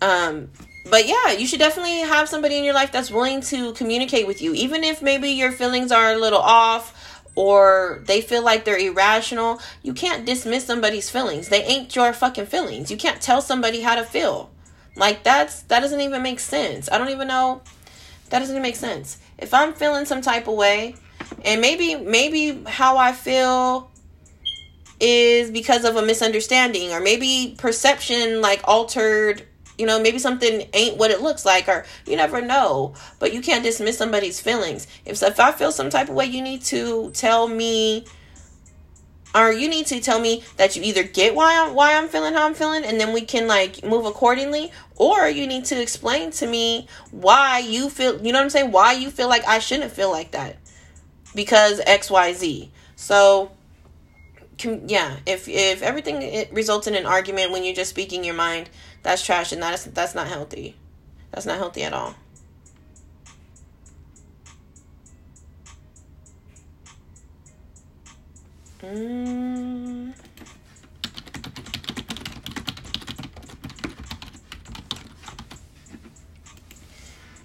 Um, 0.00 0.50
but 0.90 1.06
yeah, 1.06 1.32
you 1.32 1.46
should 1.46 1.58
definitely 1.58 2.00
have 2.00 2.28
somebody 2.28 2.58
in 2.58 2.64
your 2.64 2.74
life 2.74 2.92
that's 2.92 3.10
willing 3.10 3.40
to 3.42 3.72
communicate 3.72 4.26
with 4.26 4.42
you, 4.42 4.52
even 4.54 4.84
if 4.84 5.00
maybe 5.00 5.30
your 5.30 5.52
feelings 5.52 5.90
are 5.90 6.12
a 6.12 6.16
little 6.16 6.40
off 6.40 7.20
or 7.34 8.02
they 8.06 8.20
feel 8.20 8.44
like 8.44 8.64
they're 8.64 8.78
irrational. 8.78 9.60
You 9.82 9.94
can't 9.94 10.24
dismiss 10.24 10.66
somebody's 10.66 11.10
feelings. 11.10 11.48
They 11.48 11.64
ain't 11.64 11.94
your 11.96 12.12
fucking 12.12 12.46
feelings. 12.46 12.90
You 12.90 12.96
can't 12.96 13.20
tell 13.20 13.40
somebody 13.40 13.80
how 13.80 13.94
to 13.94 14.04
feel. 14.04 14.50
Like 14.96 15.24
that's 15.24 15.62
that 15.62 15.80
doesn't 15.80 16.00
even 16.00 16.22
make 16.22 16.38
sense. 16.38 16.88
I 16.90 16.98
don't 16.98 17.08
even 17.08 17.28
know. 17.28 17.62
That 18.30 18.38
doesn't 18.38 18.62
make 18.62 18.76
sense. 18.76 19.18
If 19.38 19.52
I'm 19.52 19.74
feeling 19.74 20.04
some 20.04 20.20
type 20.20 20.46
of 20.46 20.54
way, 20.54 20.94
and 21.44 21.60
maybe 21.60 21.96
maybe 21.96 22.62
how 22.66 22.96
I 22.96 23.12
feel 23.12 23.90
is 25.00 25.50
because 25.50 25.84
of 25.84 25.96
a 25.96 26.02
misunderstanding 26.02 26.92
or 26.92 27.00
maybe 27.00 27.56
perception 27.58 28.40
like 28.40 28.60
altered 28.64 29.46
you 29.78 29.86
know, 29.86 30.00
maybe 30.00 30.18
something 30.18 30.68
ain't 30.72 30.96
what 30.96 31.10
it 31.10 31.20
looks 31.20 31.44
like, 31.44 31.68
or 31.68 31.84
you 32.06 32.16
never 32.16 32.40
know. 32.40 32.94
But 33.18 33.32
you 33.32 33.40
can't 33.40 33.64
dismiss 33.64 33.98
somebody's 33.98 34.40
feelings. 34.40 34.86
If 35.04 35.22
if 35.22 35.40
I 35.40 35.52
feel 35.52 35.72
some 35.72 35.90
type 35.90 36.08
of 36.08 36.14
way, 36.14 36.26
you 36.26 36.42
need 36.42 36.62
to 36.64 37.10
tell 37.12 37.48
me, 37.48 38.04
or 39.34 39.52
you 39.52 39.68
need 39.68 39.86
to 39.86 40.00
tell 40.00 40.20
me 40.20 40.44
that 40.56 40.76
you 40.76 40.82
either 40.82 41.02
get 41.02 41.34
why 41.34 41.58
I'm 41.58 41.74
why 41.74 41.94
I'm 41.94 42.08
feeling 42.08 42.34
how 42.34 42.46
I'm 42.46 42.54
feeling, 42.54 42.84
and 42.84 43.00
then 43.00 43.12
we 43.12 43.22
can 43.22 43.48
like 43.48 43.84
move 43.84 44.06
accordingly, 44.06 44.70
or 44.96 45.28
you 45.28 45.46
need 45.46 45.64
to 45.66 45.80
explain 45.80 46.30
to 46.32 46.46
me 46.46 46.88
why 47.10 47.58
you 47.58 47.90
feel. 47.90 48.24
You 48.24 48.32
know 48.32 48.38
what 48.38 48.44
I'm 48.44 48.50
saying? 48.50 48.70
Why 48.70 48.92
you 48.92 49.10
feel 49.10 49.28
like 49.28 49.46
I 49.46 49.58
shouldn't 49.58 49.92
feel 49.92 50.10
like 50.10 50.32
that 50.32 50.56
because 51.34 51.80
X 51.84 52.10
Y 52.10 52.32
Z. 52.32 52.70
So 52.96 53.50
yeah, 54.86 55.16
if 55.26 55.48
if 55.48 55.82
everything 55.82 56.46
results 56.52 56.86
in 56.86 56.94
an 56.94 57.06
argument 57.06 57.50
when 57.50 57.64
you're 57.64 57.74
just 57.74 57.90
speaking 57.90 58.24
your 58.24 58.34
mind 58.34 58.70
that's 59.04 59.24
trash 59.24 59.52
and 59.52 59.62
that's 59.62 59.84
that's 59.84 60.14
not 60.16 60.26
healthy. 60.26 60.74
That's 61.30 61.46
not 61.46 61.58
healthy 61.58 61.84
at 61.84 61.92
all. 61.92 62.16
Mm. 68.82 70.14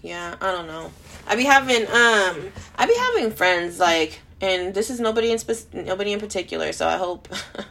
Yeah, 0.01 0.35
I 0.41 0.51
don't 0.51 0.67
know. 0.67 0.91
I 1.27 1.35
be 1.35 1.43
having 1.43 1.83
um 1.87 2.51
I 2.75 2.85
be 2.87 2.95
having 2.95 3.31
friends 3.31 3.79
like 3.79 4.21
and 4.41 4.73
this 4.73 4.89
is 4.89 4.99
nobody 4.99 5.31
in 5.31 5.37
spe- 5.37 5.73
nobody 5.73 6.13
in 6.13 6.19
particular, 6.19 6.71
so 6.71 6.87
I 6.87 6.97
hope 6.97 7.27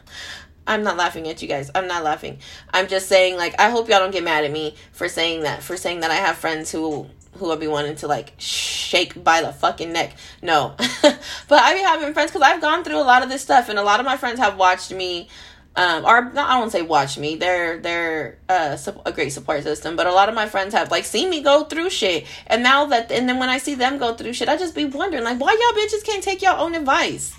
I'm 0.69 0.83
not 0.83 0.97
laughing 0.97 1.27
at 1.27 1.41
you 1.41 1.47
guys. 1.47 1.71
I'm 1.73 1.87
not 1.87 2.03
laughing. 2.03 2.37
I'm 2.71 2.87
just 2.87 3.07
saying 3.07 3.35
like 3.35 3.59
I 3.59 3.71
hope 3.71 3.89
y'all 3.89 3.99
don't 3.99 4.11
get 4.11 4.23
mad 4.23 4.45
at 4.45 4.51
me 4.51 4.75
for 4.91 5.09
saying 5.09 5.41
that. 5.41 5.63
For 5.63 5.75
saying 5.75 6.01
that 6.01 6.11
I 6.11 6.15
have 6.15 6.37
friends 6.37 6.71
who 6.71 7.07
who 7.33 7.45
will 7.45 7.57
be 7.57 7.67
wanting 7.67 7.95
to 7.97 8.07
like 8.07 8.33
shake 8.37 9.21
by 9.23 9.41
the 9.41 9.51
fucking 9.51 9.91
neck. 9.91 10.15
No. 10.41 10.75
but 11.01 11.17
I 11.51 11.73
be 11.73 11.79
having 11.81 12.13
friends 12.13 12.31
cuz 12.31 12.41
I've 12.41 12.61
gone 12.61 12.83
through 12.83 12.99
a 12.99 13.03
lot 13.03 13.23
of 13.23 13.29
this 13.29 13.41
stuff 13.41 13.67
and 13.67 13.79
a 13.79 13.83
lot 13.83 13.99
of 13.99 14.05
my 14.05 14.15
friends 14.15 14.39
have 14.39 14.57
watched 14.57 14.91
me 14.91 15.27
um, 15.75 16.03
or 16.03 16.31
I 16.35 16.59
won't 16.59 16.71
say 16.71 16.81
watch 16.81 17.17
me. 17.17 17.35
They're 17.35 17.79
they're 17.79 18.37
uh, 18.49 18.77
a 19.05 19.11
great 19.11 19.29
support 19.29 19.63
system, 19.63 19.95
but 19.95 20.07
a 20.07 20.11
lot 20.11 20.27
of 20.27 20.35
my 20.35 20.47
friends 20.47 20.73
have 20.73 20.91
like 20.91 21.05
seen 21.05 21.29
me 21.29 21.41
go 21.41 21.63
through 21.63 21.89
shit, 21.89 22.25
and 22.47 22.63
now 22.63 22.85
that 22.87 23.11
and 23.11 23.29
then 23.29 23.39
when 23.39 23.49
I 23.49 23.59
see 23.59 23.75
them 23.75 23.97
go 23.97 24.13
through 24.13 24.33
shit, 24.33 24.49
I 24.49 24.57
just 24.57 24.75
be 24.75 24.85
wondering 24.85 25.23
like 25.23 25.39
why 25.39 25.51
y'all 25.53 25.81
bitches 25.81 26.03
can't 26.03 26.23
take 26.23 26.41
your 26.41 26.57
own 26.57 26.75
advice, 26.75 27.33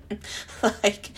like 0.62 1.10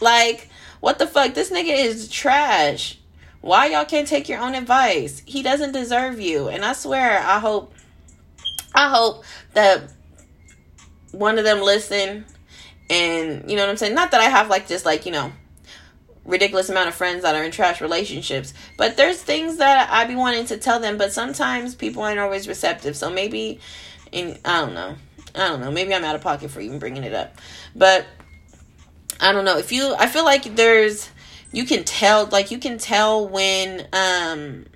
like 0.00 0.48
what 0.86 1.00
the 1.00 1.06
fuck? 1.08 1.34
This 1.34 1.50
nigga 1.50 1.76
is 1.76 2.08
trash. 2.08 2.96
Why 3.40 3.66
y'all 3.66 3.84
can't 3.84 4.06
take 4.06 4.28
your 4.28 4.38
own 4.38 4.54
advice? 4.54 5.20
He 5.26 5.42
doesn't 5.42 5.72
deserve 5.72 6.20
you. 6.20 6.46
And 6.46 6.64
I 6.64 6.74
swear, 6.74 7.18
I 7.18 7.40
hope, 7.40 7.74
I 8.72 8.88
hope 8.88 9.24
that 9.54 9.92
one 11.10 11.40
of 11.40 11.44
them 11.44 11.60
listen 11.60 12.24
and 12.88 13.50
you 13.50 13.56
know 13.56 13.64
what 13.64 13.70
I'm 13.70 13.76
saying? 13.76 13.96
Not 13.96 14.12
that 14.12 14.20
I 14.20 14.26
have 14.26 14.48
like 14.48 14.68
just 14.68 14.84
like, 14.84 15.06
you 15.06 15.10
know, 15.10 15.32
ridiculous 16.24 16.68
amount 16.68 16.86
of 16.86 16.94
friends 16.94 17.22
that 17.22 17.34
are 17.34 17.42
in 17.42 17.50
trash 17.50 17.80
relationships. 17.80 18.54
But 18.78 18.96
there's 18.96 19.20
things 19.20 19.56
that 19.56 19.90
I 19.90 20.04
be 20.04 20.14
wanting 20.14 20.46
to 20.46 20.56
tell 20.56 20.78
them, 20.78 20.98
but 20.98 21.12
sometimes 21.12 21.74
people 21.74 22.04
aren't 22.04 22.20
always 22.20 22.46
receptive. 22.46 22.96
So 22.96 23.10
maybe 23.10 23.58
in 24.12 24.38
I 24.44 24.60
don't 24.60 24.74
know. 24.74 24.94
I 25.34 25.48
don't 25.48 25.60
know. 25.60 25.72
Maybe 25.72 25.92
I'm 25.92 26.04
out 26.04 26.14
of 26.14 26.20
pocket 26.20 26.52
for 26.52 26.60
even 26.60 26.78
bringing 26.78 27.02
it 27.02 27.12
up. 27.12 27.40
But 27.74 28.06
I 29.20 29.32
don't 29.32 29.44
know. 29.44 29.58
If 29.58 29.72
you 29.72 29.94
I 29.98 30.06
feel 30.06 30.24
like 30.24 30.56
there's 30.56 31.10
you 31.52 31.64
can 31.64 31.84
tell 31.84 32.26
like 32.26 32.50
you 32.50 32.58
can 32.58 32.78
tell 32.78 33.28
when 33.28 33.86
um 33.92 34.66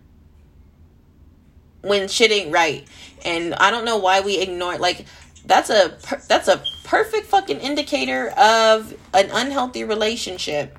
when 1.82 2.08
shit 2.08 2.30
ain't 2.30 2.52
right. 2.52 2.86
And 3.24 3.54
I 3.54 3.70
don't 3.70 3.84
know 3.84 3.98
why 3.98 4.20
we 4.20 4.38
ignore 4.38 4.74
it 4.74 4.80
like 4.80 5.06
that's 5.44 5.70
a 5.70 5.96
that's 6.28 6.48
a 6.48 6.62
perfect 6.84 7.26
fucking 7.26 7.60
indicator 7.60 8.28
of 8.30 8.94
an 9.14 9.30
unhealthy 9.32 9.84
relationship. 9.84 10.78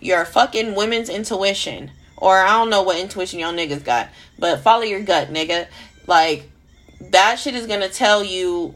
Your 0.00 0.24
fucking 0.24 0.74
women's 0.74 1.08
intuition. 1.08 1.90
Or 2.16 2.38
I 2.38 2.52
don't 2.52 2.70
know 2.70 2.82
what 2.82 2.98
intuition 2.98 3.40
y'all 3.40 3.52
niggas 3.52 3.84
got 3.84 4.08
but 4.38 4.60
follow 4.60 4.82
your 4.82 5.00
gut 5.00 5.28
nigga. 5.28 5.66
Like 6.06 6.50
that 7.00 7.38
shit 7.38 7.54
is 7.54 7.66
gonna 7.66 7.88
tell 7.88 8.24
you 8.24 8.74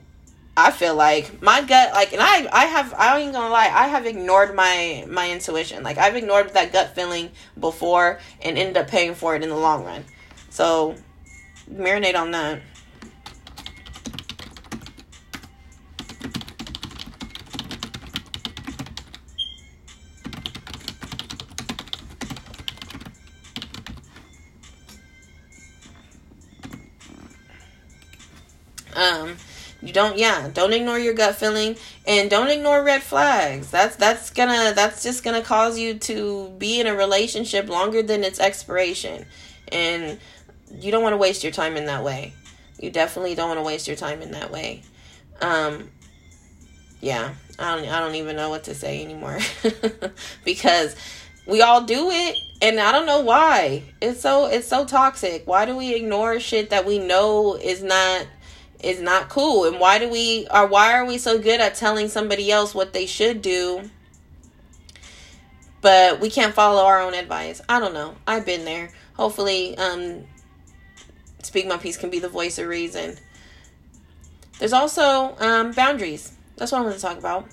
I 0.61 0.73
feel 0.73 0.97
like 0.97 1.41
my 1.41 1.63
gut, 1.63 1.93
like, 1.93 2.13
and 2.13 2.21
I, 2.21 2.49
I 2.53 2.65
have, 2.65 2.93
I 2.95 3.17
ain't 3.21 3.33
gonna 3.33 3.49
lie, 3.49 3.71
I 3.73 3.87
have 3.87 4.07
ignored 4.07 4.57
my, 4.57 5.05
my 5.09 5.31
intuition. 5.31 5.85
Like, 5.85 5.99
I've 5.99 6.17
ignored 6.17 6.53
that 6.55 6.73
gut 6.73 6.97
feeling 6.97 7.31
before 7.61 8.19
and 8.43 8.59
ended 8.59 8.77
up 8.77 8.89
paying 8.89 9.15
for 9.15 9.37
it 9.37 9.45
in 9.45 9.51
the 9.51 9.57
long 9.57 9.85
run. 9.85 10.05
So, 10.51 10.97
marinate 11.73 12.17
on 12.17 12.33
that. 12.33 12.61
Um, 28.97 29.37
you 29.81 29.93
don't 29.93 30.19
yeah 30.19 30.49
don't 30.53 30.73
ignore 30.73 30.99
your 30.99 31.15
gut 31.15 31.37
feeling 31.37 31.77
and 32.07 32.29
don't 32.29 32.49
ignore 32.49 32.83
red 32.83 33.03
flags. 33.03 33.71
That's 33.71 33.97
that's 33.97 34.31
gonna 34.31 34.73
that's 34.75 35.03
just 35.03 35.23
gonna 35.23 35.43
cause 35.43 35.79
you 35.79 35.99
to 36.01 36.49
be 36.59 36.81
in 36.81 36.87
a 36.87 36.97
relationship 36.97 37.69
longer 37.69 38.03
than 38.03 38.25
its 38.25 38.41
expiration. 38.41 39.25
And 39.71 40.19
you 40.73 40.91
don't 40.91 41.03
want 41.03 41.13
to 41.13 41.19
waste 41.19 41.45
your 41.45 41.53
time 41.53 41.77
in 41.77 41.87
that 41.87 42.03
way. 42.03 42.35
You 42.81 42.91
definitely 42.91 43.35
don't 43.35 43.49
want 43.49 43.61
to 43.61 43.65
waste 43.65 43.87
your 43.87 43.97
time 43.97 44.21
in 44.21 44.33
that 44.33 44.51
way. 44.51 44.83
Um 45.41 45.91
yeah 47.01 47.35
I 47.61 47.77
don't, 47.77 47.89
I 47.89 48.01
don't 48.01 48.17
even 48.17 48.35
know 48.37 48.51
what 48.51 48.65
to 48.65 48.75
say 48.75 49.03
anymore. 49.03 49.39
Because 50.45 50.97
we 51.47 51.63
all 51.63 51.85
do 51.85 52.11
it 52.11 52.37
and 52.61 52.81
I 52.81 52.91
don't 52.91 53.07
know 53.07 53.21
why. 53.21 53.85
It's 54.01 54.21
so 54.21 54.47
it's 54.47 54.67
so 54.67 54.85
toxic. 54.85 55.47
Why 55.47 55.67
do 55.67 55.77
we 55.77 55.95
ignore 55.95 56.41
shit 56.41 56.71
that 56.71 56.85
we 56.85 56.99
know 56.99 57.55
is 57.55 57.83
not 57.83 58.27
is 58.83 59.01
not 59.01 59.29
cool? 59.29 59.65
And 59.65 59.81
why 59.81 59.99
do 59.99 60.09
we 60.09 60.47
or 60.53 60.67
why 60.67 60.93
are 60.93 61.05
we 61.05 61.19
so 61.19 61.39
good 61.39 61.61
at 61.61 61.75
telling 61.75 62.09
somebody 62.09 62.51
else 62.51 62.75
what 62.75 62.93
they 62.93 63.07
should 63.07 63.43
do? 63.43 63.91
But 65.81 66.21
we 66.21 66.31
can't 66.31 66.55
follow 66.55 66.85
our 66.85 67.01
own 67.01 67.15
advice. 67.15 67.61
I 67.69 67.81
don't 67.81 67.95
know. 67.95 68.17
I've 68.27 68.47
been 68.47 68.65
there. 68.65 68.91
Hopefully, 69.15 69.77
um 69.79 70.25
Speak 71.43 71.67
My 71.67 71.77
Peace 71.77 71.97
can 71.97 72.11
be 72.11 72.19
the 72.19 72.29
voice 72.29 72.59
of 72.59 72.67
reason. 72.67 73.17
There's 74.59 74.73
also 74.73 75.37
um 75.39 75.73
boundaries. 75.73 76.33
That's 76.57 76.73
what 76.73 76.79
I'm 76.79 76.85
going 76.85 76.97
to 76.97 77.01
talk 77.01 77.19
about. 77.19 77.47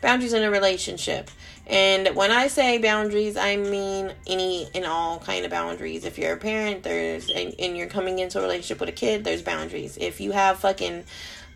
Boundaries 0.00 0.32
in 0.32 0.42
a 0.42 0.50
relationship. 0.50 1.30
And 1.66 2.14
when 2.14 2.30
I 2.30 2.46
say 2.46 2.78
boundaries, 2.78 3.36
I 3.36 3.56
mean 3.56 4.12
any 4.26 4.68
and 4.74 4.84
all 4.84 5.18
kind 5.18 5.44
of 5.44 5.50
boundaries. 5.50 6.04
If 6.04 6.16
you're 6.16 6.34
a 6.34 6.36
parent, 6.36 6.84
there's 6.84 7.28
and, 7.28 7.54
and 7.58 7.76
you're 7.76 7.88
coming 7.88 8.20
into 8.20 8.38
a 8.38 8.42
relationship 8.42 8.78
with 8.78 8.88
a 8.88 8.92
kid, 8.92 9.24
there's 9.24 9.42
boundaries. 9.42 9.98
If 10.00 10.20
you 10.20 10.32
have 10.32 10.60
fucking 10.60 11.04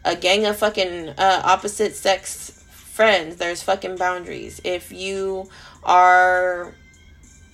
a 0.04 0.16
gang 0.16 0.46
of 0.46 0.56
fucking 0.56 1.10
uh, 1.10 1.42
opposite 1.44 1.94
sex 1.94 2.50
friends, 2.70 3.36
there's 3.36 3.62
fucking 3.62 3.96
boundaries. 3.96 4.60
If 4.64 4.90
you 4.90 5.48
are 5.84 6.74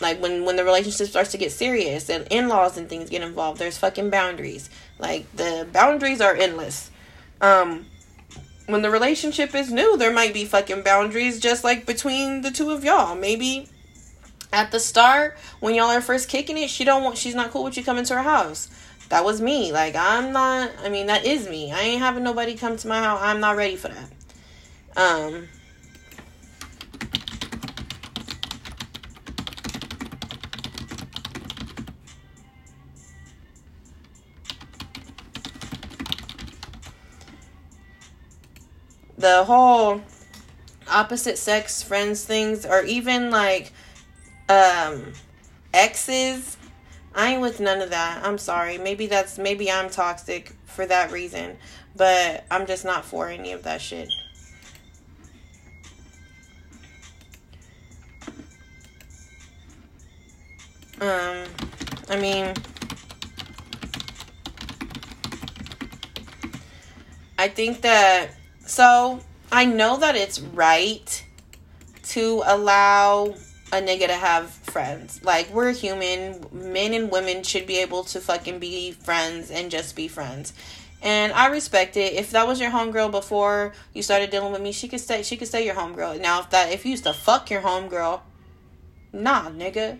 like 0.01 0.21
when 0.23 0.47
when 0.47 0.57
the 0.57 0.65
relationship 0.65 1.09
starts 1.09 1.33
to 1.33 1.39
get 1.39 1.53
serious 1.53 2.09
and 2.09 2.27
in-laws 2.31 2.79
and 2.79 2.89
things 2.89 3.11
get 3.11 3.21
involved, 3.21 3.61
there's 3.61 3.77
fucking 3.77 4.09
boundaries. 4.09 4.71
Like 4.99 5.31
the 5.37 5.69
boundaries 5.73 6.23
are 6.23 6.35
endless. 6.35 6.91
Um 7.43 7.85
when 8.67 8.83
the 8.83 8.91
relationship 8.91 9.55
is 9.55 9.73
new, 9.73 9.97
there 9.97 10.13
might 10.13 10.35
be 10.35 10.45
fucking 10.45 10.83
boundaries 10.83 11.41
just 11.41 11.65
like 11.65 11.87
between 11.87 12.43
the 12.43 12.51
two 12.51 12.71
of 12.71 12.85
y'all. 12.85 13.15
Maybe 13.15 13.69
at 14.53 14.71
the 14.71 14.81
start 14.81 15.37
when 15.61 15.75
y'all 15.75 15.91
are 15.91 16.01
first 16.01 16.29
kicking 16.29 16.59
it, 16.59 16.71
she 16.71 16.85
don't 16.85 17.03
want 17.03 17.17
she's 17.19 17.35
not 17.35 17.51
cool 17.51 17.65
with 17.65 17.77
you 17.77 17.85
coming 17.85 18.05
to 18.05 18.15
her 18.15 18.23
house. 18.23 18.69
That 19.09 19.25
was 19.25 19.41
me. 19.41 19.73
Like 19.73 19.95
I'm 19.95 20.33
not 20.33 20.71
I 20.83 20.89
mean 20.89 21.07
that 21.07 21.25
is 21.25 21.49
me. 21.49 21.73
I 21.73 21.81
ain't 21.81 22.03
having 22.03 22.25
nobody 22.25 22.55
come 22.57 22.77
to 22.77 22.89
my 22.89 23.01
house. 23.01 23.21
I'm 23.23 23.41
not 23.41 23.57
ready 23.57 23.77
for 23.77 23.89
that. 23.89 24.11
Um 24.97 25.49
the 39.19 39.45
whole 39.45 40.01
opposite 40.89 41.39
sex 41.39 41.83
friends 41.83 42.25
things 42.25 42.65
or 42.65 42.83
even 42.85 43.31
like 43.31 43.73
um 44.49 45.13
exes 45.75 46.57
i 47.15 47.33
ain't 47.33 47.41
with 47.41 47.59
none 47.61 47.81
of 47.81 47.91
that. 47.91 48.21
I'm 48.25 48.37
sorry. 48.39 48.77
Maybe 48.79 49.07
that's 49.07 49.39
maybe 49.39 49.71
i'm 49.71 49.89
toxic 49.91 50.53
for 50.67 50.87
that 50.87 51.11
reason 51.11 51.57
but 51.97 52.45
i'm 52.51 52.67
just 52.67 52.85
not 52.85 53.05
for 53.05 53.29
any 53.29 53.53
of 53.53 53.63
that 53.63 53.81
shit. 53.81 54.09
Um 61.01 61.45
i 62.09 62.17
mean 62.19 62.55
i 67.39 67.49
think 67.49 67.81
that 67.81 68.31
so 68.67 69.21
I 69.51 69.65
know 69.65 69.97
that 69.99 70.17
it's 70.17 70.41
right 70.41 71.25
to 72.09 72.43
allow 72.47 73.35
a 73.73 73.77
nigga 73.77 74.07
to 74.07 74.15
have 74.15 74.51
friends. 74.51 75.23
Like 75.25 75.51
we're 75.51 75.73
human. 75.73 76.47
Men 76.53 76.95
and 76.95 77.11
women 77.11 77.43
should 77.43 77.67
be 77.67 77.79
able 77.79 78.05
to 78.05 78.21
fucking 78.21 78.59
be 78.59 78.93
friends 78.93 79.51
and 79.51 79.71
just 79.71 79.97
be 79.97 80.09
friends. 80.09 80.53
And 81.03 81.33
I 81.33 81.49
respect 81.49 81.97
it. 81.97 82.15
If 82.15 82.31
that 82.31 82.47
was 82.47 82.61
your 82.61 82.71
homegirl 82.71 83.11
before 83.11 83.75
you 83.93 84.03
started 84.03 84.31
dealing 84.31 84.53
with 84.53 84.63
me, 84.63 84.73
she 84.73 84.89
could 84.89 85.01
stay 85.01 85.23
she 85.23 85.37
could 85.37 85.49
stay 85.49 85.65
your 85.65 85.75
homegirl. 85.75 86.21
Now 86.21 86.41
if 86.41 86.51
that 86.51 86.73
if 86.73 86.85
you 86.85 86.93
used 86.93 87.05
to 87.05 87.13
fuck 87.13 87.51
your 87.51 87.63
homegirl, 87.63 88.21
nah, 89.13 89.51
nigga. 89.51 89.99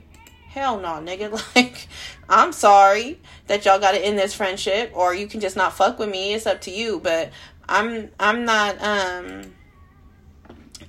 Hell 0.49 0.81
no, 0.81 0.89
nigga. 0.95 1.43
Like, 1.55 1.87
I'm 2.29 2.53
sorry 2.53 3.21
that 3.47 3.65
y'all 3.65 3.79
gotta 3.79 4.05
end 4.05 4.19
this 4.19 4.35
friendship, 4.35 4.91
or 4.95 5.15
you 5.15 5.27
can 5.27 5.41
just 5.41 5.55
not 5.55 5.75
fuck 5.75 5.99
with 5.99 6.09
me. 6.09 6.33
It's 6.33 6.47
up 6.47 6.63
to 6.63 6.71
you. 6.71 6.99
But 6.99 7.31
I'm 7.69 8.11
I'm 8.19 8.45
not 8.45 8.81
um 8.83 9.55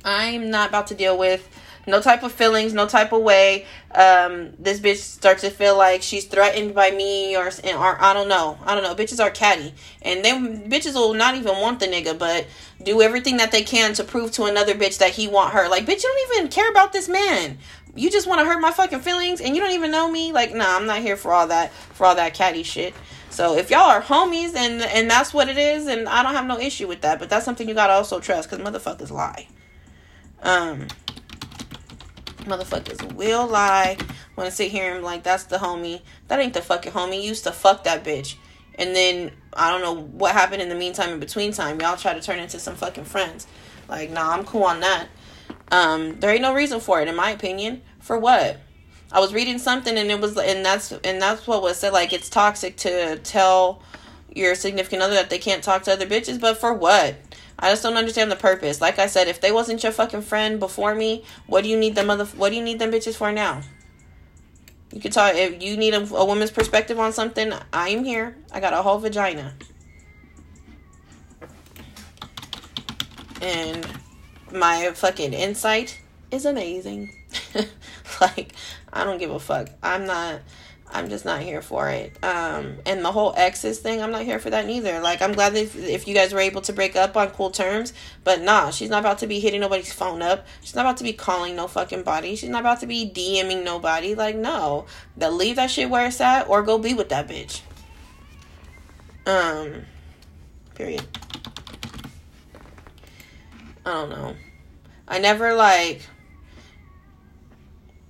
I'm 0.05 0.49
not 0.49 0.69
about 0.69 0.87
to 0.87 0.95
deal 0.95 1.17
with 1.17 1.49
no 1.87 2.01
type 2.01 2.21
of 2.23 2.33
feelings, 2.33 2.73
no 2.73 2.85
type 2.85 3.13
of 3.13 3.21
way. 3.21 3.65
Um, 3.91 4.53
this 4.59 4.79
bitch 4.79 4.97
starts 4.97 5.41
to 5.41 5.49
feel 5.49 5.77
like 5.77 6.01
she's 6.01 6.25
threatened 6.25 6.75
by 6.75 6.91
me, 6.91 7.35
or, 7.35 7.47
or 7.47 8.01
I 8.01 8.13
don't 8.13 8.27
know. 8.27 8.57
I 8.65 8.75
don't 8.75 8.83
know. 8.83 8.93
Bitches 8.93 9.23
are 9.23 9.31
catty, 9.31 9.73
and 10.01 10.23
them 10.23 10.69
bitches 10.69 10.93
will 10.93 11.13
not 11.13 11.35
even 11.35 11.59
want 11.59 11.79
the 11.79 11.87
nigga, 11.87 12.17
but 12.17 12.45
do 12.83 13.01
everything 13.01 13.37
that 13.37 13.51
they 13.51 13.63
can 13.63 13.93
to 13.93 14.03
prove 14.03 14.31
to 14.33 14.43
another 14.43 14.75
bitch 14.75 14.99
that 14.99 15.11
he 15.11 15.27
want 15.27 15.53
her. 15.53 15.69
Like, 15.69 15.85
bitch, 15.85 16.03
you 16.03 16.09
don't 16.13 16.35
even 16.35 16.51
care 16.51 16.69
about 16.69 16.93
this 16.93 17.07
man. 17.07 17.57
You 17.95 18.11
just 18.11 18.27
want 18.27 18.39
to 18.41 18.45
hurt 18.45 18.59
my 18.59 18.71
fucking 18.71 18.99
feelings, 18.99 19.41
and 19.41 19.55
you 19.55 19.61
don't 19.61 19.71
even 19.71 19.89
know 19.89 20.11
me. 20.11 20.31
Like, 20.31 20.53
nah, 20.53 20.75
I'm 20.75 20.85
not 20.85 20.99
here 20.99 21.17
for 21.17 21.33
all 21.33 21.47
that 21.47 21.71
for 21.71 22.05
all 22.05 22.15
that 22.15 22.33
catty 22.33 22.63
shit. 22.63 22.93
So 23.38 23.56
if 23.56 23.69
y'all 23.69 23.82
are 23.82 24.02
homies 24.02 24.56
and 24.56 24.82
and 24.82 25.08
that's 25.08 25.32
what 25.32 25.47
it 25.47 25.60
is, 25.60 25.86
and 25.86 26.10
I 26.10 26.23
don't 26.23 26.34
have 26.34 26.47
no 26.47 26.60
issue 26.60 26.88
with 26.88 27.02
that. 27.02 27.19
But 27.19 27.30
that's 27.30 27.45
something 27.45 27.69
you 27.69 27.76
gotta 27.76 27.93
also 27.93 28.19
trust, 28.19 28.50
cause 28.50 28.58
motherfuckers 28.58 29.12
lie. 29.12 29.47
Um, 30.41 30.88
motherfuckers 32.39 33.13
will 33.13 33.45
lie. 33.45 33.95
Want 34.36 34.50
to 34.50 34.56
sit 34.56 34.71
here 34.71 34.95
and 34.95 35.04
like 35.04 35.21
that's 35.21 35.43
the 35.43 35.58
homie. 35.58 36.02
That 36.30 36.39
ain't 36.39 36.56
the 36.56 36.63
fucking 36.63 36.93
homie. 36.93 37.21
You 37.21 37.30
used 37.30 37.43
to 37.43 37.52
fuck 37.52 37.84
that 37.84 38.04
bitch, 38.04 38.38
and 38.73 38.95
then 38.95 39.32
I 39.54 39.69
don't 39.69 39.84
know 39.84 39.93
what 39.93 40.34
happened 40.34 40.63
in 40.63 40.69
the 40.69 40.73
meantime. 40.73 41.12
In 41.12 41.19
between 41.19 41.52
time, 41.52 41.80
y'all 41.80 41.95
try 41.95 42.15
to 42.15 42.21
turn 42.21 42.39
into 42.39 42.58
some 42.58 42.73
fucking 42.73 43.06
friends. 43.06 43.45
Like, 43.88 44.10
nah, 44.10 44.32
I'm 44.32 44.45
cool 44.45 44.63
on 44.63 44.80
that. 44.80 45.10
Um, 45.71 46.19
there 46.21 46.32
ain't 46.32 46.41
no 46.41 46.56
reason 46.56 46.80
for 46.80 47.04
it, 47.04 47.08
in 47.08 47.15
my 47.15 47.30
opinion. 47.30 47.84
For 48.00 48.17
what? 48.17 48.58
I 49.12 49.20
was 49.20 49.34
reading 49.34 49.58
something 49.58 49.98
and 49.98 50.12
it 50.12 50.20
was 50.20 50.38
and 50.38 50.65
that's 50.65 50.91
and 50.91 51.22
that's 51.22 51.48
what 51.48 51.62
was 51.62 51.78
said 51.78 51.93
like 51.93 52.12
it's 52.12 52.30
toxic 52.30 52.76
to 52.78 53.17
tell 53.20 53.82
your 54.36 54.54
significant 54.56 55.02
other 55.02 55.15
that 55.15 55.30
they 55.30 55.39
can't 55.39 55.63
talk 55.63 55.84
to 55.84 55.93
other 55.93 56.06
bitches, 56.06 56.39
but 56.39 56.58
for 56.58 56.74
what? 56.74 57.15
I 57.60 57.72
just 57.72 57.82
don't 57.82 57.98
understand 57.98 58.32
the 58.32 58.36
purpose. 58.36 58.80
Like 58.82 59.00
I 59.00 59.08
said, 59.08 59.28
if 59.28 59.41
they 59.41 59.52
wasn't 59.52 59.82
your 59.82 59.91
fucking 59.91 60.22
friend 60.22 60.60
before 60.60 60.93
me, 60.93 61.24
what 61.48 61.63
do 61.63 61.70
you 61.70 61.78
need 61.78 61.96
them 61.96 62.10
other 62.10 62.26
what 62.26 62.50
do 62.50 62.56
you 62.56 62.63
need 62.63 62.80
them 62.80 62.91
bitches 62.91 63.15
for 63.15 63.32
now? 63.32 63.62
You 64.93 65.02
can 65.02 65.12
talk 65.12 65.36
if 65.36 65.62
you 65.62 65.76
need 65.76 65.93
a, 65.93 66.02
a 66.15 66.26
woman's 66.26 66.52
perspective 66.52 67.00
on 67.00 67.12
something, 67.13 67.52
I 67.74 67.89
am 67.89 68.04
here. 68.04 68.38
I 68.52 68.60
got 68.60 68.74
a 68.74 68.82
whole 68.82 69.00
vagina. 69.00 69.54
And 73.41 73.86
my 74.52 74.91
fucking 74.93 75.34
insight 75.34 76.02
is 76.32 76.46
amazing. 76.46 77.13
like 78.22 78.54
I 78.97 79.03
don't 79.03 79.19
give 79.19 79.31
a 79.31 79.39
fuck. 79.39 79.69
I'm 79.83 80.05
not 80.05 80.41
I'm 80.89 81.10
just 81.10 81.25
not 81.25 81.41
here 81.41 81.62
for 81.62 81.89
it. 81.89 82.17
Um, 82.23 82.77
and 82.86 83.03
the 83.03 83.12
whole 83.12 83.33
exes 83.36 83.79
thing, 83.79 84.01
I'm 84.01 84.12
not 84.12 84.23
here 84.23 84.39
for 84.39 84.49
that 84.49 84.65
neither. 84.65 84.99
Like, 84.99 85.21
I'm 85.21 85.33
glad 85.33 85.53
if, 85.55 85.75
if 85.75 86.07
you 86.07 86.13
guys 86.13 86.33
were 86.33 86.39
able 86.39 86.62
to 86.62 86.73
break 86.73 86.95
up 86.95 87.17
on 87.17 87.29
cool 87.31 87.51
terms, 87.51 87.93
but 88.23 88.41
nah, 88.41 88.71
she's 88.71 88.89
not 88.89 88.99
about 88.99 89.19
to 89.19 89.27
be 89.27 89.39
hitting 89.39 89.60
nobody's 89.60 89.91
phone 89.91 90.21
up. 90.21 90.47
She's 90.62 90.75
not 90.75 90.86
about 90.86 90.97
to 90.97 91.03
be 91.03 91.12
calling 91.12 91.55
no 91.55 91.67
fucking 91.67 92.03
body. 92.03 92.36
She's 92.36 92.49
not 92.49 92.62
about 92.62 92.79
to 92.79 92.88
be 92.88 93.10
DMing 93.10 93.63
nobody. 93.63 94.15
Like, 94.15 94.38
no, 94.38 94.86
that 95.17 95.33
leave 95.33 95.57
that 95.57 95.69
shit 95.69 95.89
where 95.89 96.07
it's 96.07 96.21
at, 96.21 96.47
or 96.47 96.63
go 96.63 96.77
be 96.77 96.93
with 96.93 97.10
that 97.10 97.27
bitch. 97.27 97.62
Um, 99.25 99.83
period. 100.73 101.05
I 103.86 103.91
don't 103.91 104.10
know. 104.10 104.36
I 105.05 105.19
never 105.19 105.53
like 105.53 106.01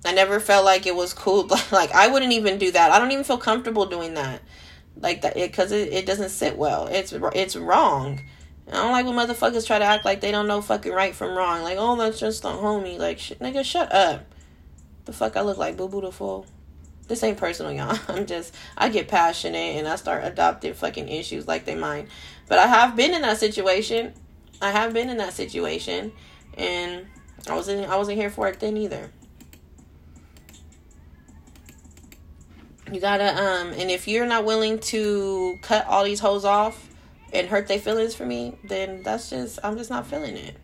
I 0.04 0.12
never 0.12 0.40
felt 0.40 0.64
like 0.64 0.86
it 0.86 0.94
was 0.94 1.12
cool. 1.12 1.48
like 1.72 1.92
I 1.92 2.08
wouldn't 2.08 2.32
even 2.32 2.58
do 2.58 2.70
that. 2.72 2.90
I 2.90 2.98
don't 2.98 3.12
even 3.12 3.24
feel 3.24 3.38
comfortable 3.38 3.86
doing 3.86 4.14
that. 4.14 4.42
Like 5.00 5.22
that 5.22 5.34
because 5.34 5.70
it, 5.72 5.92
it, 5.92 6.06
doesn't 6.06 6.30
sit 6.30 6.56
well. 6.56 6.86
It's 6.88 7.12
it's 7.12 7.56
wrong. 7.56 8.20
I 8.68 8.72
don't 8.72 8.92
like 8.92 9.06
when 9.06 9.14
motherfuckers 9.14 9.66
try 9.66 9.78
to 9.78 9.84
act 9.84 10.04
like 10.04 10.20
they 10.20 10.30
don't 10.30 10.46
know 10.46 10.60
fucking 10.60 10.92
right 10.92 11.14
from 11.14 11.36
wrong. 11.36 11.62
Like, 11.62 11.78
oh, 11.78 11.96
that's 11.96 12.20
just 12.20 12.44
a 12.44 12.48
homie. 12.48 12.98
Like, 12.98 13.18
sh- 13.18 13.32
nigga, 13.40 13.64
shut 13.64 13.92
up. 13.92 14.26
The 15.06 15.12
fuck 15.12 15.36
I 15.36 15.40
look 15.40 15.56
like 15.56 15.76
Boo 15.76 15.88
Boo 15.88 16.02
the 16.02 16.12
Fool. 16.12 16.46
This 17.06 17.22
ain't 17.22 17.38
personal, 17.38 17.72
y'all. 17.72 17.98
I'm 18.08 18.26
just, 18.26 18.54
I 18.76 18.90
get 18.90 19.08
passionate 19.08 19.76
and 19.76 19.88
I 19.88 19.96
start 19.96 20.24
adopting 20.24 20.74
fucking 20.74 21.08
issues 21.08 21.48
like 21.48 21.64
they 21.64 21.74
mine. 21.74 22.08
But 22.46 22.58
I 22.58 22.66
have 22.66 22.94
been 22.94 23.14
in 23.14 23.22
that 23.22 23.38
situation. 23.38 24.12
I 24.60 24.70
have 24.70 24.92
been 24.92 25.08
in 25.08 25.16
that 25.16 25.32
situation. 25.32 26.12
And 26.58 27.06
I 27.48 27.54
wasn't, 27.54 27.88
I 27.88 27.96
wasn't 27.96 28.18
here 28.18 28.28
for 28.28 28.48
it 28.48 28.60
then 28.60 28.76
either. 28.76 29.10
You 32.92 33.00
gotta 33.00 33.28
um 33.36 33.72
and 33.72 33.90
if 33.90 34.08
you're 34.08 34.26
not 34.26 34.44
willing 34.44 34.78
to 34.78 35.58
cut 35.62 35.86
all 35.86 36.04
these 36.04 36.20
hoes 36.20 36.44
off 36.44 36.88
and 37.32 37.48
hurt 37.48 37.68
their 37.68 37.78
feelings 37.78 38.14
for 38.14 38.24
me, 38.24 38.56
then 38.64 39.02
that's 39.02 39.30
just 39.30 39.58
I'm 39.62 39.76
just 39.76 39.90
not 39.90 40.06
feeling 40.06 40.36
it. 40.36 40.56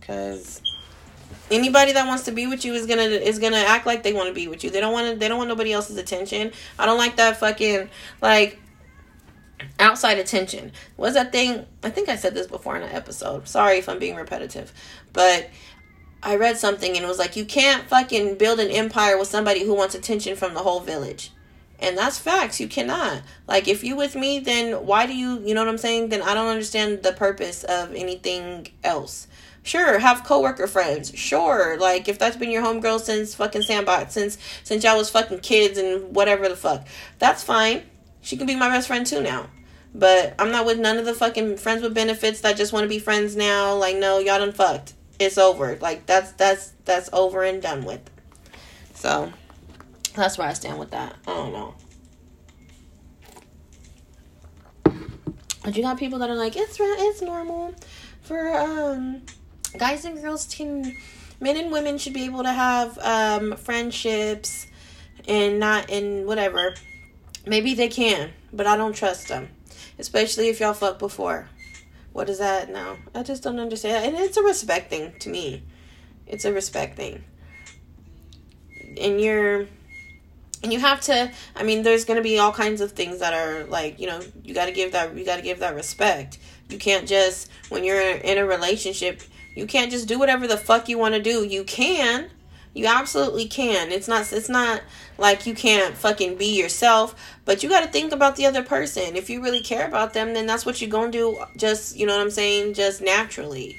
Cause 0.00 0.62
anybody 1.50 1.92
that 1.92 2.06
wants 2.06 2.24
to 2.24 2.32
be 2.32 2.46
with 2.46 2.64
you 2.64 2.74
is 2.74 2.86
gonna 2.86 3.02
is 3.02 3.38
gonna 3.38 3.56
act 3.56 3.86
like 3.86 4.02
they 4.02 4.12
want 4.12 4.28
to 4.28 4.34
be 4.34 4.48
with 4.48 4.64
you. 4.64 4.70
They 4.70 4.80
don't 4.80 4.92
want 4.92 5.12
to. 5.12 5.18
They 5.18 5.28
don't 5.28 5.38
want 5.38 5.48
nobody 5.48 5.72
else's 5.72 5.96
attention. 5.96 6.52
I 6.78 6.86
don't 6.86 6.98
like 6.98 7.16
that 7.16 7.38
fucking 7.38 7.88
like 8.20 8.60
outside 9.78 10.18
attention. 10.18 10.72
What's 10.96 11.14
that 11.14 11.32
thing? 11.32 11.66
I 11.82 11.90
think 11.90 12.08
I 12.08 12.16
said 12.16 12.34
this 12.34 12.46
before 12.46 12.76
in 12.76 12.82
an 12.82 12.92
episode. 12.92 13.48
Sorry 13.48 13.78
if 13.78 13.88
I'm 13.88 13.98
being 13.98 14.16
repetitive, 14.16 14.72
but 15.12 15.48
I 16.22 16.36
read 16.36 16.56
something 16.56 16.96
and 16.96 17.04
it 17.04 17.08
was 17.08 17.18
like 17.18 17.36
you 17.36 17.44
can't 17.44 17.88
fucking 17.88 18.36
build 18.36 18.60
an 18.60 18.70
empire 18.70 19.18
with 19.18 19.28
somebody 19.28 19.64
who 19.64 19.74
wants 19.74 19.94
attention 19.94 20.36
from 20.36 20.54
the 20.54 20.60
whole 20.60 20.80
village. 20.80 21.32
And 21.78 21.96
that's 21.96 22.18
facts. 22.18 22.58
You 22.58 22.68
cannot. 22.68 23.22
Like 23.46 23.68
if 23.68 23.84
you 23.84 23.96
with 23.96 24.16
me, 24.16 24.38
then 24.38 24.86
why 24.86 25.06
do 25.06 25.14
you, 25.14 25.40
you 25.44 25.54
know 25.54 25.62
what 25.62 25.68
I'm 25.68 25.78
saying? 25.78 26.08
Then 26.08 26.22
I 26.22 26.34
don't 26.34 26.48
understand 26.48 27.02
the 27.02 27.12
purpose 27.12 27.64
of 27.64 27.94
anything 27.94 28.68
else. 28.82 29.28
Sure, 29.62 29.98
have 29.98 30.22
coworker 30.22 30.68
friends. 30.68 31.12
Sure, 31.16 31.76
like 31.76 32.08
if 32.08 32.20
that's 32.20 32.36
been 32.36 32.50
your 32.52 32.62
homegirl 32.62 33.00
since 33.00 33.34
fucking 33.34 33.62
Sandbox, 33.62 34.14
since 34.14 34.38
since 34.62 34.84
y'all 34.84 34.96
was 34.96 35.10
fucking 35.10 35.40
kids 35.40 35.76
and 35.76 36.14
whatever 36.14 36.48
the 36.48 36.54
fuck. 36.54 36.86
That's 37.18 37.42
fine. 37.42 37.82
She 38.20 38.36
can 38.36 38.46
be 38.46 38.54
my 38.54 38.68
best 38.68 38.86
friend 38.86 39.04
too 39.04 39.20
now. 39.20 39.50
But 39.92 40.34
I'm 40.38 40.52
not 40.52 40.66
with 40.66 40.78
none 40.78 40.98
of 40.98 41.04
the 41.04 41.14
fucking 41.14 41.56
friends 41.56 41.82
with 41.82 41.94
benefits 41.94 42.42
that 42.42 42.56
just 42.56 42.72
want 42.72 42.84
to 42.84 42.88
be 42.88 42.98
friends 42.98 43.34
now. 43.34 43.74
Like, 43.74 43.96
no, 43.96 44.18
y'all 44.18 44.38
done 44.38 44.52
fucked. 44.52 44.92
It's 45.18 45.38
over. 45.38 45.76
Like 45.80 46.06
that's 46.06 46.32
that's 46.32 46.72
that's 46.84 47.08
over 47.12 47.42
and 47.42 47.62
done 47.62 47.84
with. 47.84 48.00
So 48.94 49.32
that's 50.14 50.38
where 50.38 50.48
I 50.48 50.52
stand 50.52 50.78
with 50.78 50.90
that. 50.90 51.16
I 51.26 51.34
don't 51.34 51.52
know. 51.52 51.74
But 55.64 55.76
you 55.76 55.82
got 55.82 55.98
people 55.98 56.20
that 56.20 56.30
are 56.30 56.36
like, 56.36 56.56
it's 56.56 56.76
it's 56.80 57.22
normal 57.22 57.74
for 58.22 58.56
um 58.56 59.22
guys 59.78 60.04
and 60.04 60.20
girls 60.20 60.46
can 60.46 60.96
men 61.40 61.56
and 61.56 61.70
women 61.70 61.98
should 61.98 62.12
be 62.12 62.24
able 62.24 62.42
to 62.42 62.52
have 62.52 62.98
um 62.98 63.56
friendships 63.56 64.66
and 65.28 65.58
not 65.58 65.90
and 65.90 66.26
whatever. 66.26 66.74
Maybe 67.46 67.74
they 67.74 67.88
can, 67.88 68.30
but 68.52 68.66
I 68.66 68.76
don't 68.76 68.94
trust 68.94 69.28
them. 69.28 69.48
Especially 69.98 70.48
if 70.48 70.60
y'all 70.60 70.74
fucked 70.74 70.98
before. 70.98 71.48
What 72.16 72.30
is 72.30 72.38
that 72.38 72.70
now? 72.70 72.96
I 73.14 73.22
just 73.22 73.42
don't 73.42 73.60
understand. 73.60 74.06
And 74.06 74.16
it's 74.16 74.38
a 74.38 74.42
respect 74.42 74.88
thing 74.88 75.12
to 75.18 75.28
me. 75.28 75.62
It's 76.26 76.46
a 76.46 76.52
respect 76.52 76.96
thing. 76.96 77.22
And 78.98 79.20
you're 79.20 79.66
and 80.62 80.72
you 80.72 80.80
have 80.80 81.02
to 81.02 81.30
i 81.54 81.62
mean 81.62 81.82
there's 81.82 82.06
going 82.06 82.16
to 82.16 82.22
be 82.22 82.38
all 82.38 82.50
kinds 82.50 82.80
of 82.80 82.92
things 82.92 83.18
that 83.18 83.34
are 83.34 83.64
like 83.64 84.00
you 84.00 84.06
know 84.06 84.22
you 84.42 84.54
got 84.54 84.64
to 84.64 84.72
give 84.72 84.92
that 84.92 85.14
you 85.14 85.26
got 85.26 85.36
to 85.36 85.42
give 85.42 85.58
that 85.58 85.74
respect 85.74 86.38
you 86.70 86.78
can't 86.78 87.06
just 87.06 87.50
when 87.68 87.84
you're 87.84 88.00
in 88.00 88.38
a 88.38 88.46
relationship 88.46 89.20
you 89.54 89.66
can't 89.66 89.90
just 89.90 90.08
do 90.08 90.18
whatever 90.18 90.46
the 90.46 90.56
fuck 90.56 90.88
you 90.88 90.96
want 90.96 91.14
to 91.14 91.20
do 91.20 91.44
you 91.44 91.62
can 91.64 92.30
you 92.76 92.86
absolutely 92.86 93.46
can. 93.46 93.90
It's 93.90 94.08
not 94.08 94.32
it's 94.32 94.48
not 94.48 94.82
like 95.18 95.46
you 95.46 95.54
can't 95.54 95.94
fucking 95.96 96.36
be 96.36 96.56
yourself 96.58 97.14
but 97.44 97.62
you 97.62 97.68
got 97.68 97.84
to 97.84 97.90
think 97.90 98.12
about 98.12 98.36
the 98.36 98.46
other 98.46 98.62
person. 98.62 99.16
If 99.16 99.30
you 99.30 99.42
really 99.42 99.62
care 99.62 99.86
about 99.86 100.12
them 100.14 100.34
then 100.34 100.46
that's 100.46 100.66
what 100.66 100.80
you're 100.80 100.90
going 100.90 101.12
to 101.12 101.18
do 101.18 101.44
just 101.56 101.96
you 101.96 102.06
know 102.06 102.16
what 102.16 102.22
i'm 102.22 102.30
saying 102.30 102.74
just 102.74 103.00
naturally. 103.00 103.76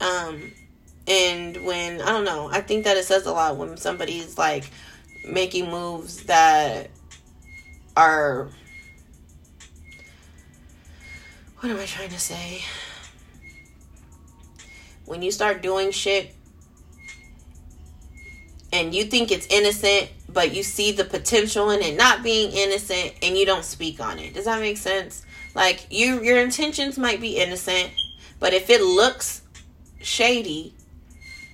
Um 0.00 0.52
and 1.06 1.64
when 1.66 2.00
i 2.00 2.06
don't 2.06 2.24
know 2.24 2.48
i 2.50 2.62
think 2.62 2.84
that 2.84 2.96
it 2.96 3.04
says 3.04 3.26
a 3.26 3.30
lot 3.30 3.58
when 3.58 3.76
somebody's 3.76 4.38
like 4.38 4.70
making 5.28 5.70
moves 5.70 6.24
that 6.24 6.88
are 7.94 8.48
what 11.64 11.70
am 11.70 11.78
I 11.78 11.86
trying 11.86 12.10
to 12.10 12.20
say? 12.20 12.60
When 15.06 15.22
you 15.22 15.30
start 15.30 15.62
doing 15.62 15.92
shit 15.92 16.33
and 18.74 18.92
you 18.92 19.04
think 19.04 19.30
it's 19.30 19.46
innocent, 19.46 20.10
but 20.28 20.52
you 20.52 20.64
see 20.64 20.90
the 20.90 21.04
potential 21.04 21.70
in 21.70 21.80
it 21.80 21.96
not 21.96 22.24
being 22.24 22.50
innocent 22.50 23.14
and 23.22 23.38
you 23.38 23.46
don't 23.46 23.64
speak 23.64 24.00
on 24.00 24.18
it. 24.18 24.34
Does 24.34 24.46
that 24.46 24.60
make 24.60 24.76
sense? 24.76 25.24
Like 25.54 25.86
you 25.90 26.20
your 26.22 26.40
intentions 26.40 26.98
might 26.98 27.20
be 27.20 27.36
innocent, 27.36 27.92
but 28.40 28.52
if 28.52 28.68
it 28.68 28.82
looks 28.82 29.42
shady, 30.02 30.74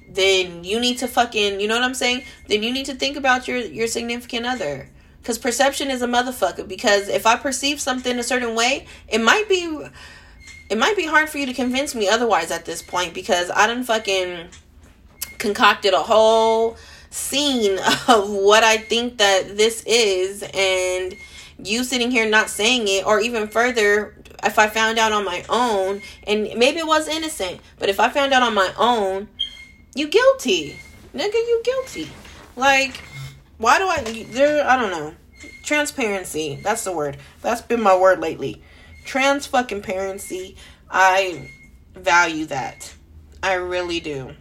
then 0.09 0.65
you 0.65 0.81
need 0.81 0.97
to 0.99 1.07
fucking, 1.07 1.61
you 1.61 1.69
know 1.69 1.75
what 1.75 1.85
I'm 1.85 1.95
saying? 1.95 2.25
Then 2.49 2.63
you 2.63 2.73
need 2.73 2.87
to 2.87 2.95
think 2.95 3.19
about 3.19 3.47
your 3.47 3.59
your 3.59 3.87
significant 3.87 4.47
other. 4.47 4.89
Cuz 5.23 5.37
perception 5.37 5.91
is 5.91 6.01
a 6.01 6.07
motherfucker 6.07 6.67
because 6.67 7.09
if 7.09 7.27
I 7.27 7.37
perceive 7.37 7.83
something 7.83 8.19
a 8.19 8.23
certain 8.23 8.55
way, 8.55 8.87
it 9.09 9.21
might 9.21 9.47
be 9.47 9.69
it 10.71 10.79
might 10.79 10.97
be 10.97 11.05
hard 11.05 11.29
for 11.29 11.37
you 11.37 11.45
to 11.45 11.53
convince 11.53 11.95
me 11.95 12.09
otherwise 12.09 12.51
at 12.51 12.65
this 12.65 12.81
point 12.81 13.13
because 13.13 13.51
I 13.51 13.67
done 13.67 13.85
fucking 13.85 14.49
concocted 15.37 15.93
a 15.93 16.03
whole 16.03 16.79
scene 17.11 17.79
of 18.09 18.31
what 18.31 18.64
I 18.64 18.79
think 18.79 19.18
that 19.18 19.57
this 19.57 19.83
is 19.87 20.42
and 20.55 21.16
you 21.62 21.85
sitting 21.85 22.11
here 22.11 22.29
not 22.29 22.49
saying 22.49 22.88
it 22.88 23.07
or 23.07 23.20
even 23.20 23.49
further 23.49 24.16
if 24.42 24.59
I 24.59 24.68
found 24.68 24.99
out 24.99 25.12
on 25.12 25.25
my 25.25 25.44
own 25.49 26.01
and 26.27 26.42
maybe 26.57 26.79
it 26.79 26.87
was 26.87 27.09
innocent, 27.09 27.61
but 27.79 27.88
if 27.88 28.01
I 28.01 28.09
found 28.09 28.33
out 28.33 28.42
on 28.42 28.55
my 28.55 28.73
own 28.79 29.29
you 29.94 30.09
guilty. 30.09 30.79
Nigga, 31.14 31.35
you 31.35 31.62
guilty. 31.64 32.09
Like, 32.57 33.03
why 33.59 33.79
do 33.79 33.87
I 33.87 34.27
there 34.31 34.66
I 34.66 34.77
don't 34.77 34.90
know. 34.90 35.14
Transparency. 35.64 36.61
That's 36.62 36.85
the 36.85 36.92
word. 36.92 37.16
That's 37.42 37.61
been 37.61 37.83
my 37.83 37.96
word 37.96 38.20
lately. 38.20 38.62
Trans 39.05 39.46
fucking 39.46 39.83
parency. 39.83 40.57
I 40.90 41.51
value 41.94 42.46
that. 42.46 42.94
I 43.42 43.55
really 43.55 44.01
do. 44.01 44.35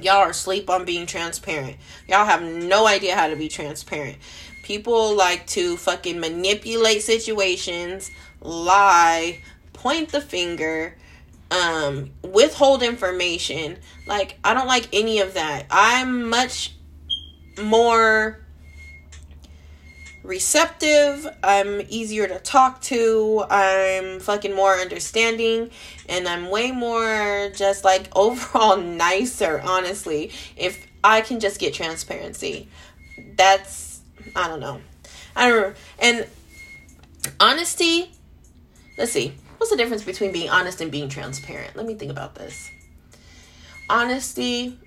Y'all 0.00 0.16
are 0.16 0.30
asleep 0.30 0.68
on 0.68 0.84
being 0.84 1.06
transparent. 1.06 1.76
Y'all 2.08 2.24
have 2.24 2.42
no 2.42 2.86
idea 2.86 3.14
how 3.14 3.28
to 3.28 3.36
be 3.36 3.48
transparent. 3.48 4.18
People 4.62 5.14
like 5.14 5.46
to 5.48 5.76
fucking 5.76 6.18
manipulate 6.18 7.02
situations, 7.02 8.10
lie, 8.40 9.40
point 9.72 10.10
the 10.10 10.20
finger, 10.20 10.96
um, 11.50 12.10
withhold 12.22 12.82
information. 12.82 13.78
Like, 14.06 14.38
I 14.42 14.54
don't 14.54 14.66
like 14.66 14.88
any 14.92 15.20
of 15.20 15.34
that. 15.34 15.66
I'm 15.70 16.28
much 16.28 16.72
more 17.62 18.43
receptive. 20.24 21.28
I'm 21.44 21.82
easier 21.88 22.26
to 22.26 22.38
talk 22.40 22.80
to. 22.82 23.44
I'm 23.48 24.18
fucking 24.18 24.54
more 24.54 24.74
understanding. 24.74 25.70
And 26.08 26.26
I'm 26.26 26.50
way 26.50 26.72
more 26.72 27.50
just 27.54 27.84
like 27.84 28.08
overall 28.16 28.76
nicer, 28.76 29.60
honestly, 29.62 30.32
if 30.56 30.86
I 31.04 31.20
can 31.20 31.38
just 31.38 31.60
get 31.60 31.74
transparency. 31.74 32.68
That's, 33.36 34.00
I 34.34 34.48
don't 34.48 34.60
know. 34.60 34.80
I 35.36 35.48
don't. 35.48 35.76
And 35.98 36.26
honesty, 37.38 38.10
let's 38.98 39.12
see. 39.12 39.34
What's 39.58 39.70
the 39.70 39.76
difference 39.76 40.02
between 40.02 40.32
being 40.32 40.50
honest 40.50 40.80
and 40.80 40.90
being 40.90 41.08
transparent? 41.08 41.76
Let 41.76 41.86
me 41.86 41.94
think 41.94 42.10
about 42.10 42.34
this. 42.34 42.70
Honesty. 43.88 44.78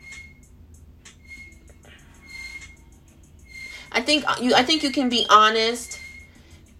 I 3.97 4.01
think 4.01 4.29
uh, 4.29 4.35
you 4.39 4.53
I 4.53 4.61
think 4.61 4.83
you 4.83 4.91
can 4.91 5.09
be 5.09 5.25
honest 5.27 5.99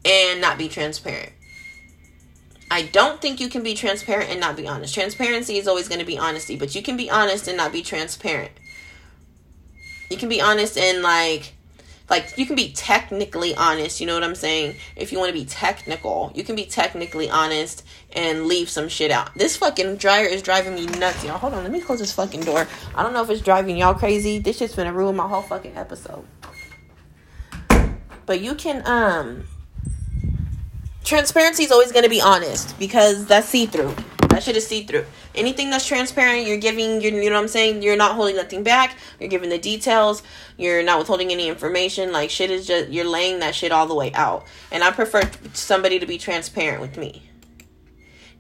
and 0.05 0.39
not 0.39 0.59
be 0.59 0.69
transparent. 0.69 1.33
I 2.69 2.83
don't 2.83 3.19
think 3.19 3.39
you 3.39 3.49
can 3.49 3.63
be 3.63 3.73
transparent 3.73 4.29
and 4.29 4.39
not 4.39 4.55
be 4.55 4.67
honest. 4.67 4.93
Transparency 4.93 5.57
is 5.57 5.67
always 5.67 5.87
going 5.87 5.99
to 5.99 6.05
be 6.05 6.19
honesty, 6.19 6.55
but 6.57 6.75
you 6.75 6.83
can 6.83 6.95
be 6.95 7.09
honest 7.09 7.47
and 7.47 7.57
not 7.57 7.71
be 7.71 7.81
transparent. 7.81 8.51
You 10.11 10.17
can 10.17 10.29
be 10.29 10.41
honest 10.41 10.77
and 10.77 11.01
like 11.01 11.53
like 12.07 12.37
you 12.37 12.45
can 12.45 12.55
be 12.55 12.71
technically 12.71 13.53
honest 13.55 13.99
you 13.99 14.07
know 14.07 14.13
what 14.13 14.23
i'm 14.23 14.33
saying 14.33 14.73
if 14.95 15.11
you 15.11 15.19
want 15.19 15.27
to 15.27 15.33
be 15.33 15.43
technical 15.43 16.31
you 16.33 16.41
can 16.41 16.55
be 16.55 16.65
technically 16.65 17.29
honest 17.29 17.83
and 18.13 18.45
leave 18.45 18.69
some 18.69 18.87
shit 18.87 19.11
out 19.11 19.33
this 19.35 19.57
fucking 19.57 19.97
dryer 19.97 20.25
is 20.25 20.41
driving 20.41 20.73
me 20.73 20.85
nuts 20.85 21.21
y'all 21.25 21.37
hold 21.37 21.53
on 21.53 21.63
let 21.63 21.71
me 21.73 21.81
close 21.81 21.99
this 21.99 22.13
fucking 22.13 22.39
door 22.39 22.65
i 22.95 23.03
don't 23.03 23.11
know 23.11 23.21
if 23.21 23.29
it's 23.29 23.41
driving 23.41 23.75
y'all 23.75 23.93
crazy 23.93 24.39
this 24.39 24.59
shit's 24.59 24.73
gonna 24.73 24.93
ruin 24.93 25.17
my 25.17 25.27
whole 25.27 25.41
fucking 25.41 25.75
episode 25.75 26.25
but 28.27 28.39
you 28.41 28.53
can 28.53 28.85
um 28.85 29.47
transparency 31.03 31.63
is 31.63 31.71
always 31.71 31.91
gonna 31.91 32.09
be 32.09 32.21
honest 32.21 32.77
because 32.77 33.25
that's 33.25 33.47
see-through 33.47 33.95
that 34.37 34.43
shit 34.43 34.55
is 34.55 34.67
see 34.67 34.83
through. 34.83 35.05
Anything 35.33 35.71
that's 35.71 35.87
transparent, 35.87 36.45
you're 36.45 36.57
giving, 36.57 37.01
you're, 37.01 37.11
you 37.11 37.29
know 37.31 37.37
what 37.37 37.41
I'm 37.41 37.47
saying? 37.47 37.81
You're 37.81 37.97
not 37.97 38.13
holding 38.13 38.35
nothing 38.35 38.61
back. 38.61 38.95
You're 39.19 39.29
giving 39.29 39.49
the 39.49 39.57
details. 39.57 40.21
You're 40.57 40.83
not 40.83 40.99
withholding 40.99 41.31
any 41.31 41.47
information. 41.47 42.11
Like, 42.11 42.29
shit 42.29 42.51
is 42.51 42.67
just, 42.67 42.89
you're 42.89 43.09
laying 43.09 43.39
that 43.39 43.55
shit 43.55 43.71
all 43.71 43.87
the 43.87 43.95
way 43.95 44.13
out. 44.13 44.45
And 44.71 44.83
I 44.83 44.91
prefer 44.91 45.21
somebody 45.53 45.97
to 45.97 46.05
be 46.05 46.19
transparent 46.19 46.81
with 46.81 46.97
me. 46.97 47.23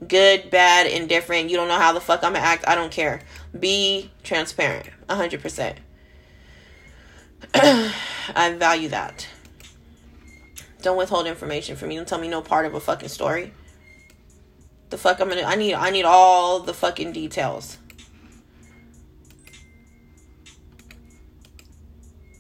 Good, 0.07 0.51
bad, 0.51 0.85
indifferent. 0.85 1.49
You 1.49 1.57
don't 1.57 1.67
know 1.67 1.79
how 1.79 1.93
the 1.93 2.01
fuck 2.01 2.23
I'm 2.23 2.33
gonna 2.33 2.45
act. 2.45 2.65
I 2.67 2.75
don't 2.75 2.91
care. 2.91 3.21
Be 3.59 4.11
transparent. 4.23 4.87
100%. 5.09 5.77
I 7.55 8.53
value 8.53 8.89
that. 8.89 9.27
Don't 10.81 10.97
withhold 10.97 11.27
information 11.27 11.75
from 11.75 11.89
me. 11.89 11.95
Don't 11.95 12.07
tell 12.07 12.19
me 12.19 12.27
no 12.27 12.41
part 12.41 12.65
of 12.65 12.73
a 12.73 12.79
fucking 12.79 13.09
story. 13.09 13.53
The 14.89 14.97
fuck 14.97 15.19
I'm 15.19 15.29
gonna 15.29 15.41
I 15.41 15.55
need 15.55 15.73
I 15.73 15.89
need 15.89 16.05
all 16.05 16.59
the 16.59 16.73
fucking 16.73 17.11
details. 17.11 17.77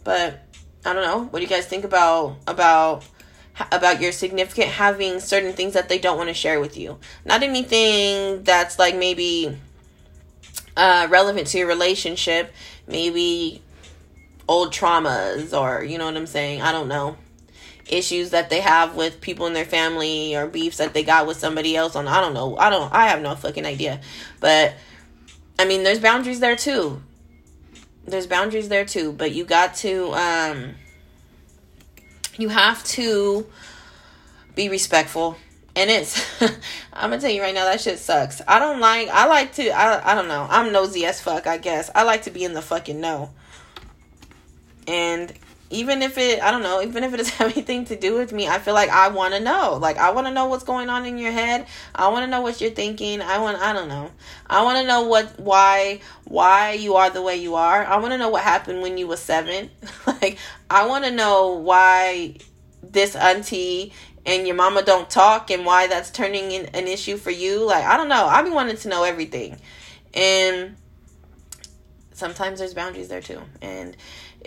But 0.03 0.45
I 0.85 0.93
don't 0.93 1.03
know. 1.03 1.23
What 1.25 1.39
do 1.39 1.43
you 1.43 1.49
guys 1.49 1.65
think 1.65 1.83
about 1.83 2.37
about 2.47 3.03
about 3.71 3.99
your 3.99 4.11
significant 4.11 4.69
having 4.69 5.19
certain 5.19 5.51
things 5.53 5.73
that 5.73 5.89
they 5.89 5.97
don't 5.97 6.17
want 6.17 6.29
to 6.29 6.33
share 6.33 6.61
with 6.61 6.77
you? 6.77 6.99
Not 7.25 7.43
anything 7.43 8.43
that's 8.43 8.79
like 8.79 8.95
maybe 8.95 9.57
uh, 10.77 11.07
relevant 11.09 11.47
to 11.47 11.57
your 11.57 11.67
relationship. 11.67 12.53
Maybe 12.87 13.61
old 14.47 14.71
traumas 14.71 15.51
or 15.59 15.83
you 15.83 15.97
know 15.97 16.05
what 16.05 16.15
I'm 16.15 16.27
saying. 16.27 16.61
I 16.61 16.71
don't 16.71 16.87
know 16.87 17.17
issues 17.89 18.31
that 18.31 18.49
they 18.49 18.61
have 18.61 18.95
with 18.95 19.21
people 19.21 19.45
in 19.45 19.53
their 19.53 19.65
family 19.65 20.35
or 20.35 20.47
beefs 20.47 20.77
that 20.77 20.93
they 20.93 21.03
got 21.03 21.27
with 21.27 21.37
somebody 21.37 21.75
else 21.75 21.95
on 21.95 22.07
I 22.07 22.21
don't 22.21 22.33
know. 22.33 22.57
I 22.57 22.69
don't 22.69 22.91
I 22.93 23.07
have 23.07 23.21
no 23.21 23.35
fucking 23.35 23.65
idea. 23.65 24.01
But 24.39 24.73
I 25.57 25.65
mean 25.65 25.83
there's 25.83 25.99
boundaries 25.99 26.39
there 26.39 26.55
too. 26.55 27.01
There's 28.05 28.27
boundaries 28.27 28.69
there 28.69 28.85
too, 28.85 29.11
but 29.11 29.31
you 29.33 29.45
got 29.45 29.75
to 29.75 30.11
um 30.13 30.75
you 32.37 32.49
have 32.49 32.83
to 32.85 33.47
be 34.55 34.69
respectful. 34.69 35.37
And 35.75 35.89
it's 35.89 36.41
I'm 36.93 37.09
gonna 37.09 37.19
tell 37.19 37.31
you 37.31 37.41
right 37.41 37.53
now 37.53 37.65
that 37.65 37.81
shit 37.81 37.99
sucks. 37.99 38.41
I 38.47 38.59
don't 38.59 38.79
like 38.79 39.09
I 39.09 39.27
like 39.27 39.53
to 39.53 39.69
I 39.71 40.11
I 40.11 40.15
don't 40.15 40.27
know. 40.27 40.47
I'm 40.49 40.71
nosy 40.71 41.05
as 41.05 41.21
fuck, 41.21 41.47
I 41.47 41.57
guess. 41.57 41.89
I 41.95 42.03
like 42.03 42.23
to 42.23 42.31
be 42.31 42.43
in 42.43 42.53
the 42.53 42.61
fucking 42.61 42.99
know. 42.99 43.31
And 44.87 45.33
even 45.69 46.01
if 46.01 46.17
it 46.17 46.41
i 46.41 46.51
don't 46.51 46.63
know 46.63 46.81
even 46.81 47.03
if 47.03 47.13
it 47.13 47.17
doesn't 47.17 47.33
have 47.37 47.51
anything 47.51 47.85
to 47.85 47.95
do 47.95 48.15
with 48.15 48.31
me 48.31 48.47
i 48.47 48.57
feel 48.57 48.73
like 48.73 48.89
i 48.89 49.09
want 49.09 49.33
to 49.33 49.39
know. 49.39 49.77
Like 49.81 49.97
i 49.97 50.11
want 50.11 50.27
to 50.27 50.33
know 50.33 50.45
what's 50.45 50.63
going 50.63 50.89
on 50.89 51.05
in 51.05 51.17
your 51.17 51.31
head. 51.31 51.67
I 51.93 52.07
want 52.09 52.23
to 52.23 52.27
know 52.27 52.41
what 52.41 52.61
you're 52.61 52.71
thinking. 52.71 53.21
I 53.21 53.39
want 53.39 53.57
i 53.59 53.73
don't 53.73 53.87
know. 53.87 54.11
I 54.47 54.63
want 54.63 54.79
to 54.79 54.87
know 54.87 55.03
what 55.03 55.39
why 55.39 56.01
why 56.25 56.73
you 56.73 56.95
are 56.95 57.09
the 57.09 57.21
way 57.21 57.37
you 57.37 57.55
are. 57.55 57.85
I 57.85 57.97
want 57.97 58.11
to 58.11 58.17
know 58.17 58.29
what 58.29 58.43
happened 58.43 58.81
when 58.81 58.97
you 58.97 59.07
were 59.07 59.17
seven. 59.17 59.69
Like 60.07 60.37
i 60.69 60.87
want 60.87 61.05
to 61.05 61.11
know 61.11 61.53
why 61.53 62.37
this 62.81 63.15
auntie 63.15 63.93
and 64.25 64.47
your 64.47 64.55
mama 64.55 64.83
don't 64.83 65.09
talk 65.09 65.51
and 65.51 65.65
why 65.65 65.87
that's 65.87 66.09
turning 66.09 66.51
in 66.51 66.65
an 66.67 66.87
issue 66.87 67.17
for 67.17 67.31
you. 67.31 67.65
Like 67.65 67.83
i 67.83 67.97
don't 67.97 68.09
know. 68.09 68.25
I 68.25 68.41
be 68.41 68.49
wanting 68.49 68.77
to 68.77 68.89
know 68.89 69.03
everything. 69.03 69.59
And 70.13 70.75
sometimes 72.13 72.59
there's 72.59 72.73
boundaries 72.73 73.09
there 73.09 73.21
too. 73.21 73.41
And 73.61 73.95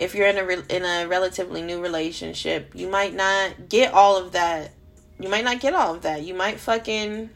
if 0.01 0.15
you're 0.15 0.27
in 0.27 0.37
a 0.39 0.43
re- 0.43 0.63
in 0.67 0.83
a 0.83 1.05
relatively 1.05 1.61
new 1.61 1.79
relationship, 1.79 2.71
you 2.73 2.89
might 2.89 3.13
not 3.13 3.69
get 3.69 3.93
all 3.93 4.17
of 4.17 4.31
that. 4.31 4.71
You 5.19 5.29
might 5.29 5.43
not 5.43 5.59
get 5.59 5.75
all 5.75 5.93
of 5.93 6.01
that. 6.01 6.23
You 6.23 6.33
might 6.33 6.59
fucking 6.59 7.29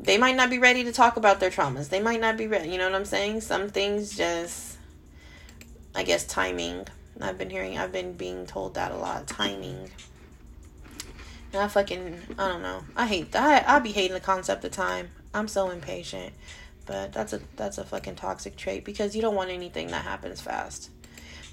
they 0.00 0.16
might 0.16 0.36
not 0.36 0.48
be 0.48 0.58
ready 0.58 0.84
to 0.84 0.92
talk 0.92 1.18
about 1.18 1.40
their 1.40 1.50
traumas. 1.50 1.90
They 1.90 2.00
might 2.00 2.20
not 2.20 2.38
be 2.38 2.46
ready. 2.46 2.70
You 2.70 2.78
know 2.78 2.86
what 2.86 2.94
I'm 2.94 3.04
saying? 3.04 3.42
Some 3.42 3.68
things 3.68 4.16
just 4.16 4.78
I 5.94 6.02
guess 6.02 6.24
timing. 6.24 6.86
I've 7.20 7.36
been 7.36 7.50
hearing 7.50 7.76
I've 7.76 7.92
been 7.92 8.14
being 8.14 8.46
told 8.46 8.74
that 8.74 8.90
a 8.90 8.96
lot. 8.96 9.26
Timing. 9.26 9.90
And 11.52 11.62
I 11.62 11.68
fucking 11.68 12.20
I 12.38 12.48
don't 12.48 12.62
know. 12.62 12.84
I 12.96 13.06
hate 13.06 13.32
that. 13.32 13.68
I, 13.68 13.76
I 13.76 13.78
be 13.80 13.92
hating 13.92 14.14
the 14.14 14.20
concept 14.20 14.64
of 14.64 14.72
time. 14.72 15.10
I'm 15.34 15.48
so 15.48 15.68
impatient. 15.68 16.32
But 16.86 17.12
that's 17.12 17.34
a 17.34 17.42
that's 17.56 17.76
a 17.76 17.84
fucking 17.84 18.14
toxic 18.14 18.56
trait 18.56 18.86
because 18.86 19.14
you 19.14 19.20
don't 19.20 19.34
want 19.34 19.50
anything 19.50 19.88
that 19.88 20.04
happens 20.04 20.40
fast 20.40 20.88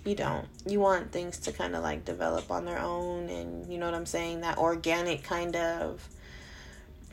you 0.04 0.16
don't. 0.16 0.48
You 0.66 0.80
want 0.80 1.12
things 1.12 1.38
to 1.40 1.52
kind 1.52 1.76
of 1.76 1.84
like 1.84 2.06
develop 2.06 2.50
on 2.50 2.66
their 2.66 2.80
own 2.80 3.30
and 3.30 3.72
you 3.72 3.78
know 3.78 3.86
what 3.86 3.96
I'm 3.96 4.06
saying? 4.06 4.42
That 4.42 4.58
organic 4.58 5.24
kind 5.24 5.56
of 5.56 6.08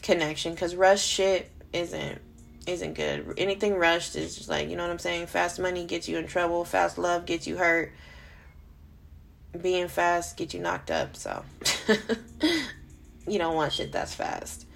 connection 0.02 0.56
cuz 0.56 0.74
rush 0.74 1.04
shit 1.04 1.50
isn't 1.72 2.20
isn't 2.66 2.94
good. 2.94 3.34
Anything 3.36 3.74
rushed 3.74 4.16
is 4.16 4.36
just 4.36 4.48
like, 4.48 4.68
you 4.68 4.76
know 4.76 4.82
what 4.84 4.92
I'm 4.92 4.98
saying? 4.98 5.26
Fast 5.26 5.58
money 5.58 5.84
gets 5.84 6.08
you 6.08 6.18
in 6.18 6.26
trouble, 6.26 6.64
fast 6.64 6.98
love 6.98 7.26
gets 7.26 7.46
you 7.46 7.56
hurt. 7.56 7.92
Being 9.60 9.88
fast 9.88 10.36
gets 10.36 10.54
you 10.54 10.60
knocked 10.60 10.90
up, 10.90 11.16
so 11.16 11.42
you 13.26 13.38
don't 13.38 13.54
want 13.54 13.72
shit 13.72 13.92
that's 13.92 14.14
fast. 14.14 14.66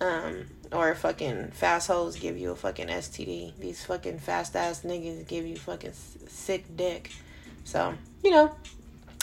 Um 0.00 0.46
or 0.72 0.94
fucking 0.94 1.50
fast 1.50 1.88
hoes 1.88 2.16
give 2.16 2.38
you 2.38 2.52
a 2.52 2.56
fucking 2.56 2.88
STD. 2.88 3.58
These 3.58 3.84
fucking 3.84 4.20
fast 4.20 4.56
ass 4.56 4.82
niggas 4.82 5.28
give 5.28 5.44
you 5.44 5.56
fucking 5.56 5.92
sick 6.28 6.64
dick. 6.74 7.10
So, 7.64 7.94
you 8.22 8.30
know, 8.30 8.54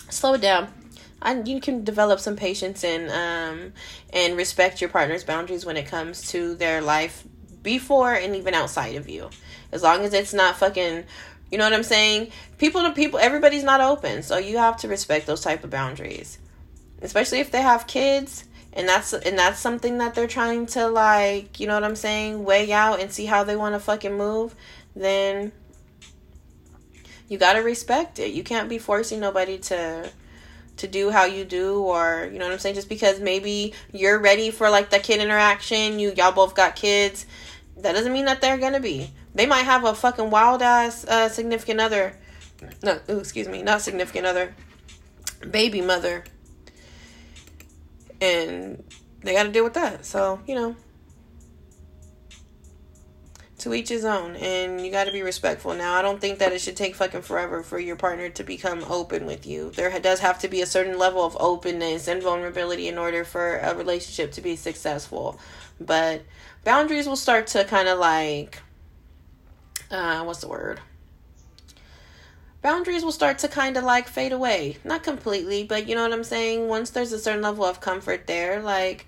slow 0.10 0.34
it 0.34 0.42
down. 0.42 0.74
And 1.22 1.48
you 1.48 1.60
can 1.60 1.84
develop 1.84 2.20
some 2.20 2.36
patience 2.36 2.84
and 2.84 3.10
um 3.12 3.74
and 4.12 4.38
respect 4.38 4.80
your 4.80 4.90
partner's 4.90 5.24
boundaries 5.24 5.66
when 5.66 5.78
it 5.78 5.86
comes 5.86 6.30
to 6.32 6.56
their 6.56 6.82
life 6.82 7.26
before 7.62 8.14
and 8.14 8.36
even 8.36 8.54
outside 8.54 8.96
of 8.96 9.10
you. 9.10 9.30
As 9.72 9.84
long 9.84 10.06
as 10.06 10.14
it's 10.14 10.34
not 10.34 10.56
fucking 10.58 11.04
you 11.52 11.58
know 11.58 11.64
what 11.64 11.74
I'm 11.74 11.84
saying? 11.84 12.32
People 12.58 12.84
to 12.84 12.92
people 12.92 13.20
everybody's 13.20 13.64
not 13.64 13.82
open. 13.82 14.24
So 14.24 14.38
you 14.38 14.58
have 14.58 14.78
to 14.78 14.88
respect 14.88 15.28
those 15.28 15.42
type 15.42 15.64
of 15.64 15.70
boundaries. 15.70 16.40
Especially 17.02 17.40
if 17.40 17.52
they 17.52 17.62
have 17.62 17.88
kids 17.88 18.46
and 18.74 18.88
that's 18.88 19.14
and 19.14 19.38
that's 19.38 19.60
something 19.60 19.98
that 19.98 20.16
they're 20.16 20.28
trying 20.28 20.68
to 20.68 20.88
like, 20.88 21.60
you 21.60 21.68
know 21.68 21.74
what 21.74 21.84
I'm 21.84 21.96
saying, 21.96 22.44
weigh 22.44 22.72
out 22.72 23.00
and 23.00 23.12
see 23.12 23.26
how 23.26 23.44
they 23.44 23.56
want 23.56 23.76
to 23.76 23.80
fucking 23.80 24.16
move, 24.16 24.56
then 24.96 25.52
you 27.30 27.38
got 27.38 27.54
to 27.54 27.60
respect 27.60 28.20
it. 28.20 28.34
You 28.34 28.44
can't 28.44 28.68
be 28.68 28.78
forcing 28.78 29.20
nobody 29.20 29.58
to 29.60 30.12
to 30.78 30.88
do 30.88 31.10
how 31.10 31.26
you 31.26 31.44
do 31.44 31.82
or 31.82 32.30
you 32.32 32.40
know 32.40 32.46
what 32.46 32.54
I'm 32.54 32.60
saying 32.60 32.76
just 32.76 32.88
because 32.88 33.20
maybe 33.20 33.74
you're 33.92 34.18
ready 34.18 34.50
for 34.50 34.70
like 34.70 34.90
the 34.90 35.00
kid 35.00 35.20
interaction, 35.22 36.00
you 36.00 36.14
y'all 36.16 36.32
both 36.32 36.56
got 36.56 36.76
kids, 36.76 37.26
that 37.78 37.94
doesn't 37.94 38.14
mean 38.14 38.26
that 38.26 38.42
they're 38.42 38.58
going 38.58 38.74
to 38.74 38.80
be. 38.80 39.12
They 39.36 39.46
might 39.46 39.64
have 39.64 39.84
a 39.86 39.94
fucking 39.94 40.30
wild 40.30 40.62
ass 40.62 41.06
uh, 41.06 41.30
significant 41.30 41.80
other. 41.80 42.16
No, 42.84 43.00
ooh, 43.10 43.20
excuse 43.20 43.48
me, 43.48 43.62
not 43.62 43.82
significant 43.82 44.26
other. 44.26 44.56
Baby 45.50 45.82
mother. 45.82 46.24
And 48.20 48.84
they 49.22 49.34
got 49.34 49.44
to 49.44 49.52
deal 49.52 49.64
with 49.64 49.76
that. 49.76 50.06
So, 50.06 50.42
you 50.46 50.56
know, 50.56 50.76
to 53.60 53.74
each 53.74 53.90
his 53.90 54.06
own 54.06 54.36
and 54.38 54.82
you 54.82 54.92
got 54.92 55.06
to 55.06 55.12
be 55.12 55.22
respectful. 55.22 55.74
Now 55.74 55.94
i 55.96 56.02
don't 56.02 56.20
think 56.20 56.40
that 56.40 56.54
it 56.54 56.62
should 56.62 56.76
take 56.76 56.96
fucking 56.96 57.22
forever 57.22 57.64
for 57.64 57.80
your 57.80 57.96
partner 57.96 58.30
to 58.30 58.44
become 58.44 58.84
open 58.84 59.26
with 59.26 59.46
you. 59.46 59.72
There 59.72 59.98
does 60.00 60.20
have 60.20 60.40
to 60.40 60.48
be 60.48 60.62
a 60.62 60.66
certain 60.66 60.98
level 60.98 61.24
of 61.24 61.38
openness 61.40 62.08
and 62.08 62.22
vulnerability 62.24 62.88
in 62.88 62.98
order 62.98 63.24
for 63.24 63.58
a 63.58 63.76
relationship 63.76 64.32
to 64.34 64.42
be 64.42 64.56
successful. 64.56 65.40
But 65.80 66.24
boundaries 66.64 67.08
will 67.08 67.16
start 67.16 67.48
to 67.48 67.64
kind 67.66 67.88
of 67.88 68.00
like 68.00 68.62
uh 69.92 70.24
what's 70.24 70.42
the 70.42 70.48
word? 70.48 70.80
Boundaries 72.62 73.06
will 73.06 73.14
start 73.14 73.38
to 73.40 73.48
kind 73.48 73.78
of 73.78 73.86
like 73.86 74.08
fade 74.08 74.34
away. 74.34 74.78
Not 74.84 75.04
completely 75.04 75.64
but 75.64 75.88
you 75.88 75.96
know 75.96 76.04
what 76.04 76.14
i'm 76.14 76.24
saying? 76.24 76.68
Once 76.68 76.90
there's 76.90 77.14
a 77.14 77.20
certain 77.20 77.42
level 77.42 77.66
of 77.66 77.82
comfort 77.82 78.28
there 78.28 78.62
like 78.62 79.06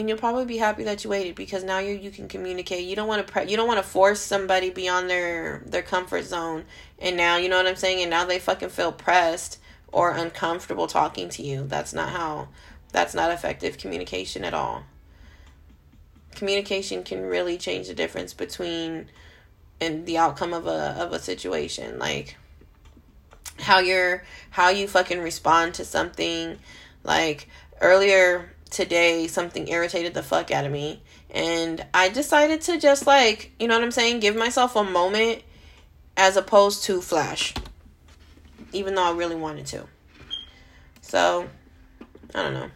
and 0.00 0.08
you'll 0.08 0.18
probably 0.18 0.46
be 0.46 0.56
happy 0.56 0.82
that 0.84 1.04
you 1.04 1.10
waited 1.10 1.34
because 1.34 1.62
now 1.62 1.78
you 1.78 1.94
you 1.94 2.10
can 2.10 2.26
communicate. 2.26 2.86
You 2.86 2.96
don't 2.96 3.06
want 3.06 3.24
to 3.24 3.30
pre- 3.30 3.48
you 3.48 3.56
don't 3.56 3.68
want 3.68 3.78
to 3.78 3.88
force 3.88 4.20
somebody 4.20 4.70
beyond 4.70 5.10
their 5.10 5.62
their 5.66 5.82
comfort 5.82 6.24
zone. 6.24 6.64
And 6.98 7.16
now 7.16 7.36
you 7.36 7.50
know 7.50 7.58
what 7.58 7.66
I'm 7.66 7.76
saying. 7.76 8.00
And 8.00 8.10
now 8.10 8.24
they 8.24 8.38
fucking 8.38 8.70
feel 8.70 8.92
pressed 8.92 9.58
or 9.92 10.12
uncomfortable 10.12 10.86
talking 10.86 11.28
to 11.28 11.42
you. 11.42 11.64
That's 11.66 11.92
not 11.92 12.08
how. 12.08 12.48
That's 12.92 13.14
not 13.14 13.30
effective 13.30 13.78
communication 13.78 14.42
at 14.42 14.54
all. 14.54 14.84
Communication 16.34 17.04
can 17.04 17.20
really 17.20 17.58
change 17.58 17.86
the 17.86 17.94
difference 17.94 18.32
between 18.32 19.10
and 19.80 20.06
the 20.06 20.16
outcome 20.16 20.54
of 20.54 20.66
a 20.66 20.96
of 20.98 21.12
a 21.12 21.18
situation. 21.18 21.98
Like 21.98 22.36
how 23.58 23.80
you're 23.80 24.24
how 24.48 24.70
you 24.70 24.88
fucking 24.88 25.20
respond 25.20 25.74
to 25.74 25.84
something. 25.84 26.58
Like 27.04 27.48
earlier 27.82 28.50
today 28.70 29.26
something 29.26 29.68
irritated 29.68 30.14
the 30.14 30.22
fuck 30.22 30.50
out 30.50 30.64
of 30.64 30.72
me 30.72 31.02
and 31.32 31.84
I 31.94 32.08
decided 32.08 32.60
to 32.62 32.78
just 32.78 33.06
like, 33.06 33.52
you 33.58 33.68
know 33.68 33.74
what 33.74 33.84
I'm 33.84 33.90
saying, 33.90 34.20
give 34.20 34.36
myself 34.36 34.74
a 34.74 34.82
moment 34.82 35.42
as 36.16 36.36
opposed 36.36 36.84
to 36.84 37.00
flash. 37.00 37.54
Even 38.72 38.94
though 38.94 39.04
I 39.04 39.12
really 39.12 39.36
wanted 39.36 39.66
to. 39.66 39.86
So, 41.02 41.48
I 42.34 42.42
don't 42.42 42.54
know. 42.54 42.70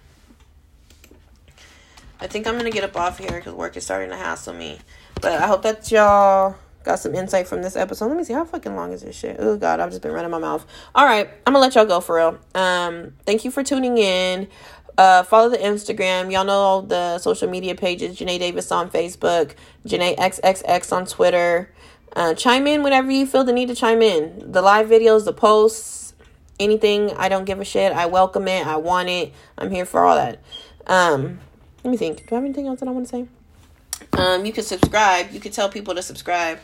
I 2.21 2.27
think 2.27 2.47
I'm 2.47 2.55
going 2.55 2.65
to 2.65 2.71
get 2.71 2.85
up 2.85 2.97
off 2.97 3.19
here 3.19 3.41
cuz 3.41 3.53
work 3.53 3.77
is 3.77 3.85
starting 3.85 4.11
to 4.11 4.17
hassle 4.17 4.55
me. 4.55 4.79
But 5.21 5.33
I 5.41 5.47
hope 5.47 5.63
that 5.63 5.91
y'all 5.91 6.57
got 6.85 6.99
some 6.99 7.15
insight 7.15 7.49
from 7.49 7.63
this 7.63 7.77
episode. 7.77 8.07
Let 8.07 8.17
me 8.17 8.25
see 8.25 8.33
how 8.33 8.45
fucking 8.45 8.75
long 8.75 8.93
is 8.93 9.03
this 9.03 9.17
shit. 9.17 9.37
Oh 9.39 9.57
god, 9.57 9.81
I've 9.81 9.91
just 9.91 10.03
been 10.03 10.13
running 10.13 10.31
my 10.31 10.39
mouth. 10.39 10.67
All 10.95 11.05
right, 11.05 11.29
I'm 11.47 11.53
gonna 11.53 11.61
let 11.61 11.75
y'all 11.75 11.87
go 11.87 12.01
for 12.01 12.17
real. 12.17 12.39
Um, 12.55 13.15
thank 13.25 13.45
you 13.45 13.51
for 13.51 13.63
tuning 13.63 13.99
in. 13.99 14.49
Uh, 14.97 15.23
follow 15.25 15.49
the 15.49 15.59
Instagram. 15.59 16.31
Y'all 16.33 16.45
know 16.45 16.83
the 16.83 17.19
social 17.19 17.49
media 17.49 17.75
pages. 17.75 18.17
Janae 18.17 18.39
Davis 18.39 18.71
on 18.71 18.91
Facebook. 18.91 19.55
Janae 19.87 20.17
XXX 20.17 20.93
on 20.93 21.07
Twitter. 21.07 21.73
Uh, 22.15 22.35
chime 22.35 22.67
in 22.67 22.83
whenever 22.83 23.11
you 23.11 23.27
feel 23.27 23.43
the 23.43 23.53
need 23.53 23.69
to 23.69 23.75
chime 23.75 24.01
in. 24.01 24.53
The 24.53 24.63
live 24.63 24.89
videos, 24.89 25.25
the 25.25 25.33
posts, 25.33 26.15
anything. 26.61 27.11
I 27.13 27.29
don't 27.29 27.45
give 27.45 27.61
a 27.61 27.65
shit. 27.65 27.93
I 27.93 28.07
welcome 28.07 28.47
it. 28.47 28.67
I 28.67 28.77
want 28.77 29.09
it. 29.09 29.33
I'm 29.59 29.71
here 29.71 29.85
for 29.85 30.05
all 30.05 30.15
that. 30.15 30.41
Um, 30.87 31.41
let 31.83 31.91
me 31.91 31.97
think. 31.97 32.29
Do 32.29 32.35
I 32.35 32.35
have 32.37 32.45
anything 32.45 32.69
else 32.69 32.81
that 32.81 32.89
I 32.89 32.93
want 32.93 33.09
to 33.09 33.11
say? 33.11 33.29
Um, 34.13 34.45
you 34.45 34.53
can 34.53 34.63
subscribe. 34.63 35.33
You 35.33 35.41
can 35.41 35.51
tell 35.51 35.69
people 35.69 35.95
to 35.95 36.03
subscribe. 36.03 36.61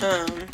Um. 0.00 0.48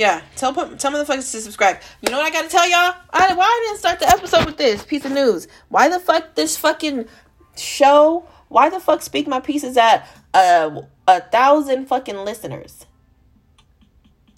Yeah, 0.00 0.22
tell 0.34 0.54
tell 0.54 0.92
motherfuckers 0.92 1.30
to 1.30 1.42
subscribe. 1.42 1.76
You 2.00 2.10
know 2.10 2.16
what 2.16 2.24
I 2.24 2.30
gotta 2.30 2.48
tell 2.48 2.66
y'all? 2.66 2.94
I, 3.10 3.34
why 3.34 3.44
I 3.44 3.66
didn't 3.66 3.80
start 3.80 4.00
the 4.00 4.08
episode 4.08 4.46
with 4.46 4.56
this 4.56 4.82
piece 4.82 5.04
of 5.04 5.12
news? 5.12 5.46
Why 5.68 5.90
the 5.90 6.00
fuck 6.00 6.36
this 6.36 6.56
fucking 6.56 7.04
show? 7.54 8.26
Why 8.48 8.70
the 8.70 8.80
fuck 8.80 9.02
Speak 9.02 9.28
My 9.28 9.40
Peace's 9.40 9.76
at 9.76 10.08
uh, 10.32 10.80
a 11.06 11.20
thousand 11.20 11.84
fucking 11.84 12.16
listeners 12.16 12.86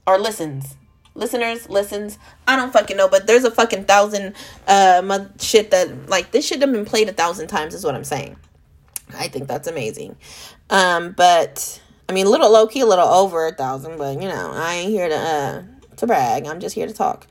or 0.05 0.19
listens? 0.19 0.77
Listeners, 1.15 1.69
listens. 1.69 2.19
I 2.49 2.57
don't 2.57 2.73
fucking 2.73 2.97
know, 2.97 3.07
but 3.07 3.29
there's 3.29 3.45
a 3.45 3.51
fucking 3.53 3.85
thousand 3.85 4.35
uh 4.67 5.27
shit 5.39 5.71
that 5.71 6.09
like 6.09 6.33
this 6.33 6.45
should 6.45 6.61
have 6.61 6.73
been 6.73 6.85
played 6.85 7.09
a 7.09 7.13
thousand 7.13 7.47
times. 7.47 7.73
Is 7.73 7.85
what 7.85 7.95
I'm 7.95 8.03
saying. 8.03 8.35
I 9.15 9.29
think 9.29 9.47
that's 9.47 9.69
amazing. 9.69 10.17
Um, 10.71 11.13
but 11.13 11.81
I 12.09 12.13
mean, 12.13 12.27
a 12.27 12.31
little 12.31 12.51
low 12.51 12.67
key, 12.67 12.81
a 12.81 12.87
little 12.87 13.09
over 13.09 13.47
a 13.47 13.53
thousand, 13.53 13.99
but 13.99 14.21
you 14.21 14.29
know, 14.29 14.51
I 14.55 14.75
ain't 14.75 14.91
here 14.91 15.09
to 15.09 15.17
uh 15.17 15.63
to 15.97 16.07
brag. 16.07 16.47
I'm 16.47 16.61
just 16.61 16.75
here 16.75 16.87
to 16.87 16.93
talk. 16.93 17.27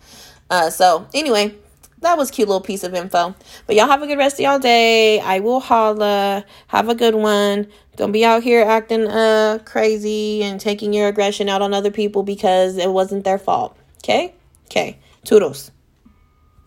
Uh, 0.49 0.69
so 0.69 1.07
anyway, 1.13 1.55
that 1.99 2.17
was 2.17 2.31
cute 2.31 2.47
little 2.47 2.61
piece 2.61 2.83
of 2.83 2.93
info. 2.93 3.35
But 3.67 3.75
y'all 3.75 3.87
have 3.87 4.01
a 4.01 4.07
good 4.07 4.17
rest 4.17 4.35
of 4.35 4.39
y'all 4.41 4.59
day. 4.59 5.19
I 5.19 5.39
will 5.39 5.59
holla. 5.59 6.45
Have 6.67 6.89
a 6.89 6.95
good 6.95 7.15
one. 7.15 7.67
Don't 7.95 8.11
be 8.11 8.25
out 8.25 8.43
here 8.43 8.63
acting 8.63 9.07
uh 9.07 9.59
crazy 9.65 10.43
and 10.43 10.59
taking 10.59 10.93
your 10.93 11.07
aggression 11.07 11.47
out 11.49 11.61
on 11.61 11.73
other 11.73 11.91
people 11.91 12.23
because 12.23 12.77
it 12.77 12.91
wasn't 12.91 13.23
their 13.23 13.37
fault. 13.37 13.77
Okay? 14.03 14.33
Okay. 14.65 14.97
Toodles. 15.23 15.71